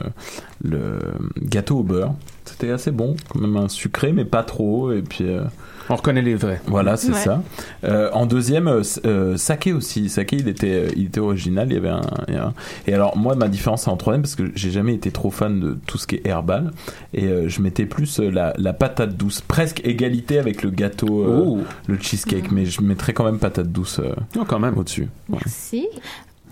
le 0.63 0.99
gâteau 1.41 1.79
au 1.79 1.83
beurre. 1.83 2.15
C'était 2.45 2.71
assez 2.71 2.91
bon, 2.91 3.17
quand 3.29 3.41
même 3.41 3.57
un 3.57 3.69
sucré, 3.69 4.13
mais 4.13 4.25
pas 4.25 4.43
trop. 4.43 4.93
Et 4.93 5.03
puis, 5.03 5.29
euh, 5.29 5.43
On 5.89 5.97
reconnaît 5.97 6.23
les 6.23 6.35
vrais. 6.35 6.61
Voilà, 6.67 6.97
c'est 6.97 7.13
Ouais. 7.13 7.19
ça. 7.21 7.43
Euh, 7.85 8.11
en 8.13 8.27
deuxième, 8.27 8.67
euh, 8.69 8.83
euh, 9.05 9.37
saké 9.37 9.73
aussi. 9.73 10.09
Saké, 10.09 10.37
il 10.37 10.49
était, 10.49 10.87
euh, 10.87 10.89
il 10.97 11.05
était 11.07 11.21
original. 11.21 11.69
Il 11.71 11.75
y 11.75 11.77
avait 11.77 11.89
un, 11.89 12.01
il 12.29 12.35
y 12.35 12.37
a 12.37 12.47
un- 12.47 12.55
Et 12.87 12.95
alors, 12.95 13.17
moi, 13.17 13.35
ma 13.37 13.49
différence 13.49 13.83
c'est 13.85 13.91
en 13.91 13.97
troisième 13.97 14.23
parce 14.23 14.35
que 14.35 14.51
j'ai 14.55 14.71
jamais 14.71 14.95
été 14.95 15.11
trop 15.11 15.31
fan 15.31 15.61
de 15.61 15.79
tout 15.87 15.99
ce 15.99 16.07
qui 16.07 16.17
est 16.17 16.27
herbal. 16.27 16.73
Et 17.15 17.25
euh, 17.27 17.49
je 17.49 17.61
mettais 17.63 17.87
plus 17.87 18.19
la, 18.19 18.53
la 18.59 18.73
patate 18.73 19.17
douce, 19.17 19.41
presque 19.41 19.81
égalité 19.85 20.39
avec 20.39 20.63
le 20.63 20.71
gâteau, 20.71 21.23
euh, 21.25 21.43
Oh, 21.47 21.59
le 21.87 21.99
cheesecake. 22.01 22.51
Mais 22.51 22.67
je 22.67 22.81
mettrais 22.83 23.13
quand 23.13 23.25
même 23.25 23.39
patate 23.39 23.69
douce 23.71 24.01
euh, 24.01 24.13
oh, 24.39 24.45
quand 24.47 24.59
même. 24.59 24.77
au-dessus. 24.79 25.09
Ouais. 25.29 25.39
Merci. 25.45 25.87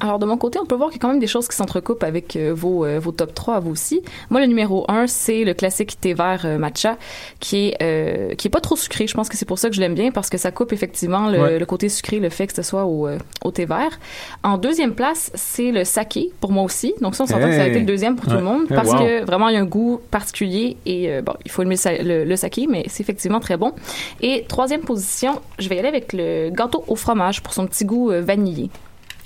Alors, 0.00 0.18
de 0.18 0.26
mon 0.26 0.36
côté, 0.36 0.58
on 0.58 0.66
peut 0.66 0.74
voir 0.74 0.90
qu'il 0.90 0.96
y 0.96 1.00
a 1.00 1.02
quand 1.02 1.08
même 1.08 1.20
des 1.20 1.28
choses 1.28 1.46
qui 1.46 1.54
s'entrecoupent 1.54 2.02
avec 2.02 2.34
euh, 2.34 2.52
vos, 2.52 2.84
euh, 2.84 2.98
vos 2.98 3.12
top 3.12 3.32
3 3.32 3.54
à 3.54 3.60
vous 3.60 3.70
aussi. 3.70 4.02
Moi, 4.28 4.40
le 4.40 4.46
numéro 4.46 4.84
1, 4.88 5.06
c'est 5.06 5.44
le 5.44 5.54
classique 5.54 6.00
thé 6.00 6.14
vert 6.14 6.42
euh, 6.44 6.58
matcha, 6.58 6.96
qui 7.38 7.68
est, 7.68 7.76
euh, 7.80 8.34
qui 8.34 8.48
est 8.48 8.50
pas 8.50 8.60
trop 8.60 8.74
sucré. 8.74 9.06
Je 9.06 9.14
pense 9.14 9.28
que 9.28 9.36
c'est 9.36 9.44
pour 9.44 9.58
ça 9.58 9.68
que 9.68 9.76
je 9.76 9.80
l'aime 9.80 9.94
bien, 9.94 10.10
parce 10.10 10.30
que 10.30 10.36
ça 10.36 10.50
coupe 10.50 10.72
effectivement 10.72 11.28
le, 11.30 11.38
Ouais. 11.40 11.58
le 11.58 11.66
côté 11.66 11.88
sucré, 11.88 12.18
le 12.18 12.28
fait 12.28 12.48
que 12.48 12.54
ce 12.54 12.62
soit 12.62 12.84
au, 12.86 13.06
euh, 13.06 13.18
au 13.44 13.52
thé 13.52 13.66
vert. 13.66 14.00
En 14.42 14.58
deuxième 14.58 14.94
place, 14.94 15.30
c'est 15.34 15.70
le 15.70 15.84
saké, 15.84 16.32
pour 16.40 16.50
moi 16.50 16.64
aussi. 16.64 16.92
Donc 17.00 17.14
ça, 17.14 17.24
on 17.24 17.26
s'entend 17.26 17.46
que 17.46 17.54
ça 17.54 17.62
a 17.62 17.68
été 17.68 17.78
le 17.78 17.86
deuxième 17.86 18.16
pour 18.16 18.26
tout 18.26 18.36
le 18.36 18.42
monde, 18.42 18.66
parce 18.68 18.90
wow. 18.90 18.98
que 18.98 19.24
vraiment, 19.24 19.48
il 19.48 19.54
y 19.54 19.58
a 19.58 19.60
un 19.60 19.64
goût 19.64 20.00
particulier 20.10 20.76
et, 20.86 21.08
euh, 21.10 21.22
bon, 21.22 21.34
il 21.44 21.50
faut 21.52 21.62
aimer 21.62 21.76
le, 22.02 22.24
le, 22.24 22.36
saké, 22.36 22.66
mais 22.68 22.84
c'est 22.88 23.02
effectivement 23.02 23.38
très 23.40 23.56
bon. 23.56 23.72
Et 24.20 24.44
troisième 24.48 24.80
position, 24.80 25.40
je 25.60 25.68
vais 25.68 25.76
y 25.76 25.78
aller 25.78 25.88
avec 25.88 26.12
le 26.12 26.50
gâteau 26.50 26.82
au 26.88 26.96
fromage 26.96 27.42
pour 27.42 27.54
son 27.54 27.66
petit 27.66 27.84
goût 27.84 28.10
vanillé. 28.10 28.70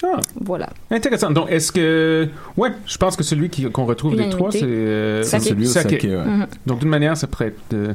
Ah, 0.04 0.20
Voilà. 0.40 0.68
intéressant. 0.90 1.30
Donc, 1.30 1.50
est-ce 1.50 1.72
que. 1.72 2.28
Ouais, 2.56 2.70
je 2.86 2.96
pense 2.98 3.16
que 3.16 3.22
celui 3.24 3.48
qui- 3.50 3.68
qu'on 3.70 3.84
retrouve 3.84 4.16
des 4.16 4.28
trois, 4.28 4.52
c'est. 4.52 4.60
Euh, 4.62 5.22
C'est 5.24 5.40
celui 5.40 5.66
au 5.66 5.70
Saké. 5.70 5.98
Mhm. 6.16 6.46
Donc, 6.66 6.78
d'une 6.80 6.88
manière, 6.88 7.16
ça 7.16 7.26
pourrait 7.26 7.48
être 7.48 7.74
euh, 7.74 7.94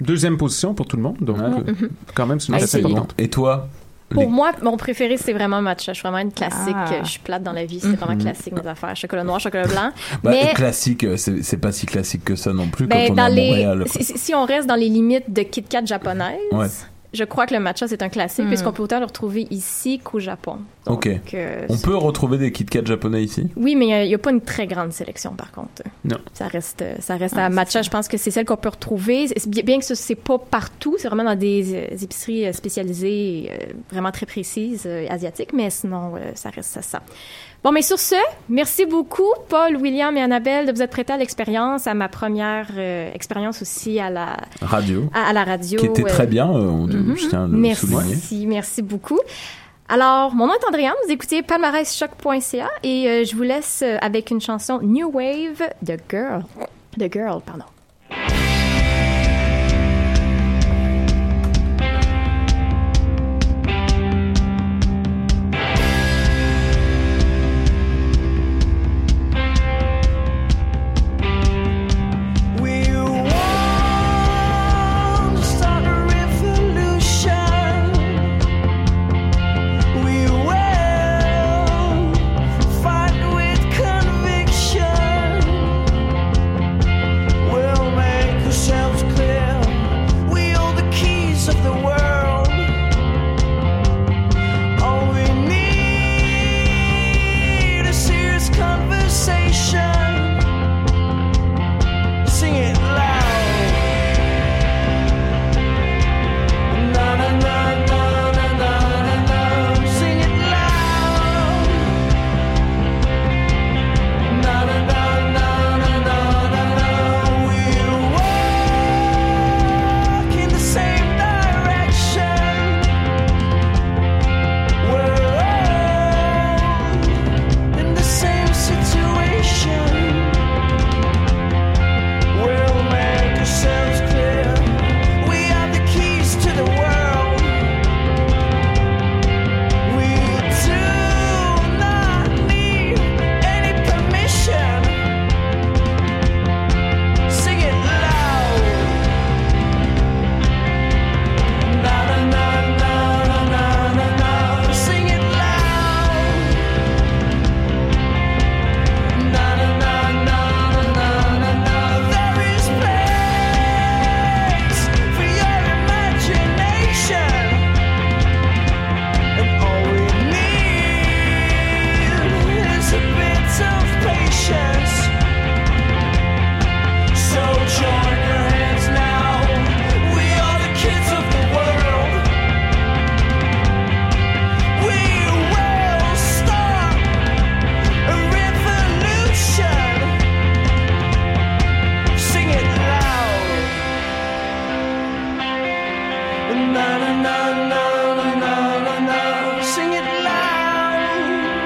deuxième 0.00 0.36
position 0.36 0.74
pour 0.74 0.86
tout 0.86 0.96
le 0.96 1.02
monde. 1.02 1.16
Donc, 1.20 1.38
euh, 1.38 1.88
quand 2.14 2.26
même, 2.26 2.40
c'est 2.40 2.48
une 2.48 2.54
assez 2.54 2.64
essayer. 2.64 2.84
importante. 2.84 3.14
Et 3.18 3.28
toi 3.28 3.68
Pour 4.10 4.22
Les- 4.22 4.28
moi, 4.28 4.52
mon 4.62 4.78
préféré, 4.78 5.18
c'est 5.18 5.34
vraiment 5.34 5.60
matcha. 5.60 5.92
Je 5.92 5.98
suis 5.98 6.02
vraiment 6.08 6.22
une 6.22 6.32
classique. 6.32 6.74
Ah. 6.74 6.90
Je 7.04 7.08
suis 7.10 7.20
plate 7.20 7.42
dans 7.42 7.52
la 7.52 7.66
vie. 7.66 7.78
C'est 7.78 7.88
vraiment 7.92 8.14
Mhm. 8.14 8.22
classique, 8.22 8.54
mes 8.54 8.66
affaires. 8.66 8.96
Chocolat 8.96 9.22
noir, 9.22 9.38
chocolat 9.38 9.66
blanc. 9.66 9.90
Bah, 10.24 10.30
mais 10.30 10.54
classique, 10.54 11.04
c'est 11.16 11.42
c'est 11.44 11.58
pas 11.58 11.72
si 11.72 11.84
classique 11.84 12.24
que 12.24 12.34
ça 12.34 12.54
non 12.54 12.68
plus 12.68 12.86
ben, 12.86 12.96
quand 12.96 13.12
on 13.12 13.12
est 13.12 13.16
dans 13.16 13.22
à 13.24 13.28
les, 13.28 13.48
Montréal. 13.50 13.84
si, 13.86 14.02
si- 14.04 14.16
si 14.16 14.34
on 14.34 14.46
reste 14.46 14.66
dans 14.66 14.76
les 14.76 14.88
limites 14.88 15.30
de 15.30 15.42
Kit 15.42 15.62
Kat 15.62 15.84
japonaise, 15.84 16.38
Ouais. 16.52 16.66
Je 17.12 17.24
crois 17.24 17.46
que 17.46 17.54
le 17.54 17.60
matcha, 17.60 17.88
c'est 17.88 18.02
un 18.02 18.08
classique, 18.08 18.44
Hmm. 18.44 18.48
puisqu'on 18.48 18.72
peut 18.72 18.82
autant 18.82 18.98
le 19.00 19.06
retrouver 19.06 19.46
ici 19.50 19.98
qu'au 19.98 20.18
Japon. 20.20 20.58
Ok. 20.86 21.08
Euh, 21.34 21.66
On 21.68 21.76
peut 21.78 21.96
retrouver 21.96 22.38
des 22.38 22.50
Kit 22.52 22.64
Kat 22.64 22.84
japonais 22.84 23.22
ici? 23.22 23.48
Oui, 23.56 23.74
mais 23.76 23.92
euh, 23.94 24.02
il 24.04 24.08
n'y 24.08 24.14
a 24.14 24.18
pas 24.18 24.30
une 24.30 24.40
très 24.40 24.66
grande 24.66 24.92
sélection, 24.92 25.32
par 25.32 25.50
contre. 25.52 25.82
Non. 26.04 26.16
Ça 26.34 26.46
reste, 26.48 26.82
euh, 26.82 26.94
ça 27.00 27.16
reste 27.16 27.34
Ah, 27.36 27.46
à 27.46 27.48
matcha. 27.50 27.70
ça. 27.70 27.82
Je 27.82 27.90
pense 27.90 28.08
que 28.08 28.16
c'est 28.16 28.30
celle 28.30 28.44
qu'on 28.46 28.56
peut 28.56 28.68
retrouver. 28.70 29.26
Bien, 29.46 29.78
que 29.78 29.84
ce 29.84 29.94
c'est 29.94 30.14
pas 30.14 30.38
partout, 30.38 30.96
c'est 30.98 31.08
vraiment 31.08 31.24
dans 31.24 31.34
des 31.38 31.74
euh, 31.74 31.86
épiceries 32.02 32.52
spécialisées, 32.54 33.50
euh, 33.50 33.72
vraiment 33.90 34.10
très 34.12 34.26
précises, 34.26 34.84
euh, 34.86 35.06
asiatiques, 35.10 35.52
mais 35.52 35.70
sinon, 35.70 36.14
euh, 36.16 36.30
ça 36.34 36.50
reste 36.50 36.70
ça, 36.70 36.82
ça. 36.82 37.02
Bon, 37.64 37.72
mais 37.72 37.82
sur 37.82 37.98
ce, 37.98 38.14
merci 38.48 38.86
beaucoup, 38.86 39.32
Paul, 39.48 39.76
William 39.76 40.16
et 40.16 40.22
Annabelle, 40.22 40.66
de 40.66 40.72
vous 40.72 40.80
être 40.80 40.90
prêtés 40.92 41.12
à 41.12 41.16
l'expérience, 41.16 41.88
à 41.88 41.94
ma 41.94 42.08
première 42.08 42.68
euh, 42.76 43.10
expérience 43.12 43.60
aussi 43.62 43.98
à 43.98 44.10
la, 44.10 44.36
Radio. 44.62 45.10
à, 45.12 45.30
à 45.30 45.32
la 45.32 45.42
radio. 45.44 45.80
Qui 45.80 45.86
était 45.86 46.04
euh, 46.04 46.08
très 46.08 46.26
bien, 46.28 46.48
euh, 46.48 46.86
Mhm. 46.86 47.16
je 47.16 47.28
tiens 47.28 47.44
à 47.44 47.46
le 47.48 47.74
souligner. 47.74 48.00
Merci, 48.10 48.46
merci 48.46 48.82
beaucoup. 48.82 49.18
Alors, 49.88 50.34
mon 50.34 50.46
nom 50.46 50.52
est 50.54 50.66
Andréane, 50.68 50.94
vous 51.06 51.12
écoutez 51.12 51.42
palmarèschoc.ca 51.42 52.68
et 52.84 53.08
euh, 53.08 53.24
je 53.24 53.34
vous 53.34 53.42
laisse 53.42 53.82
euh, 53.84 53.96
avec 54.02 54.30
une 54.30 54.40
chanson 54.40 54.78
New 54.82 55.10
Wave 55.10 55.62
de 55.82 55.96
Girl. 56.10 56.44
De 56.96 57.08
Girl, 57.10 57.40
pardon. 57.44 57.64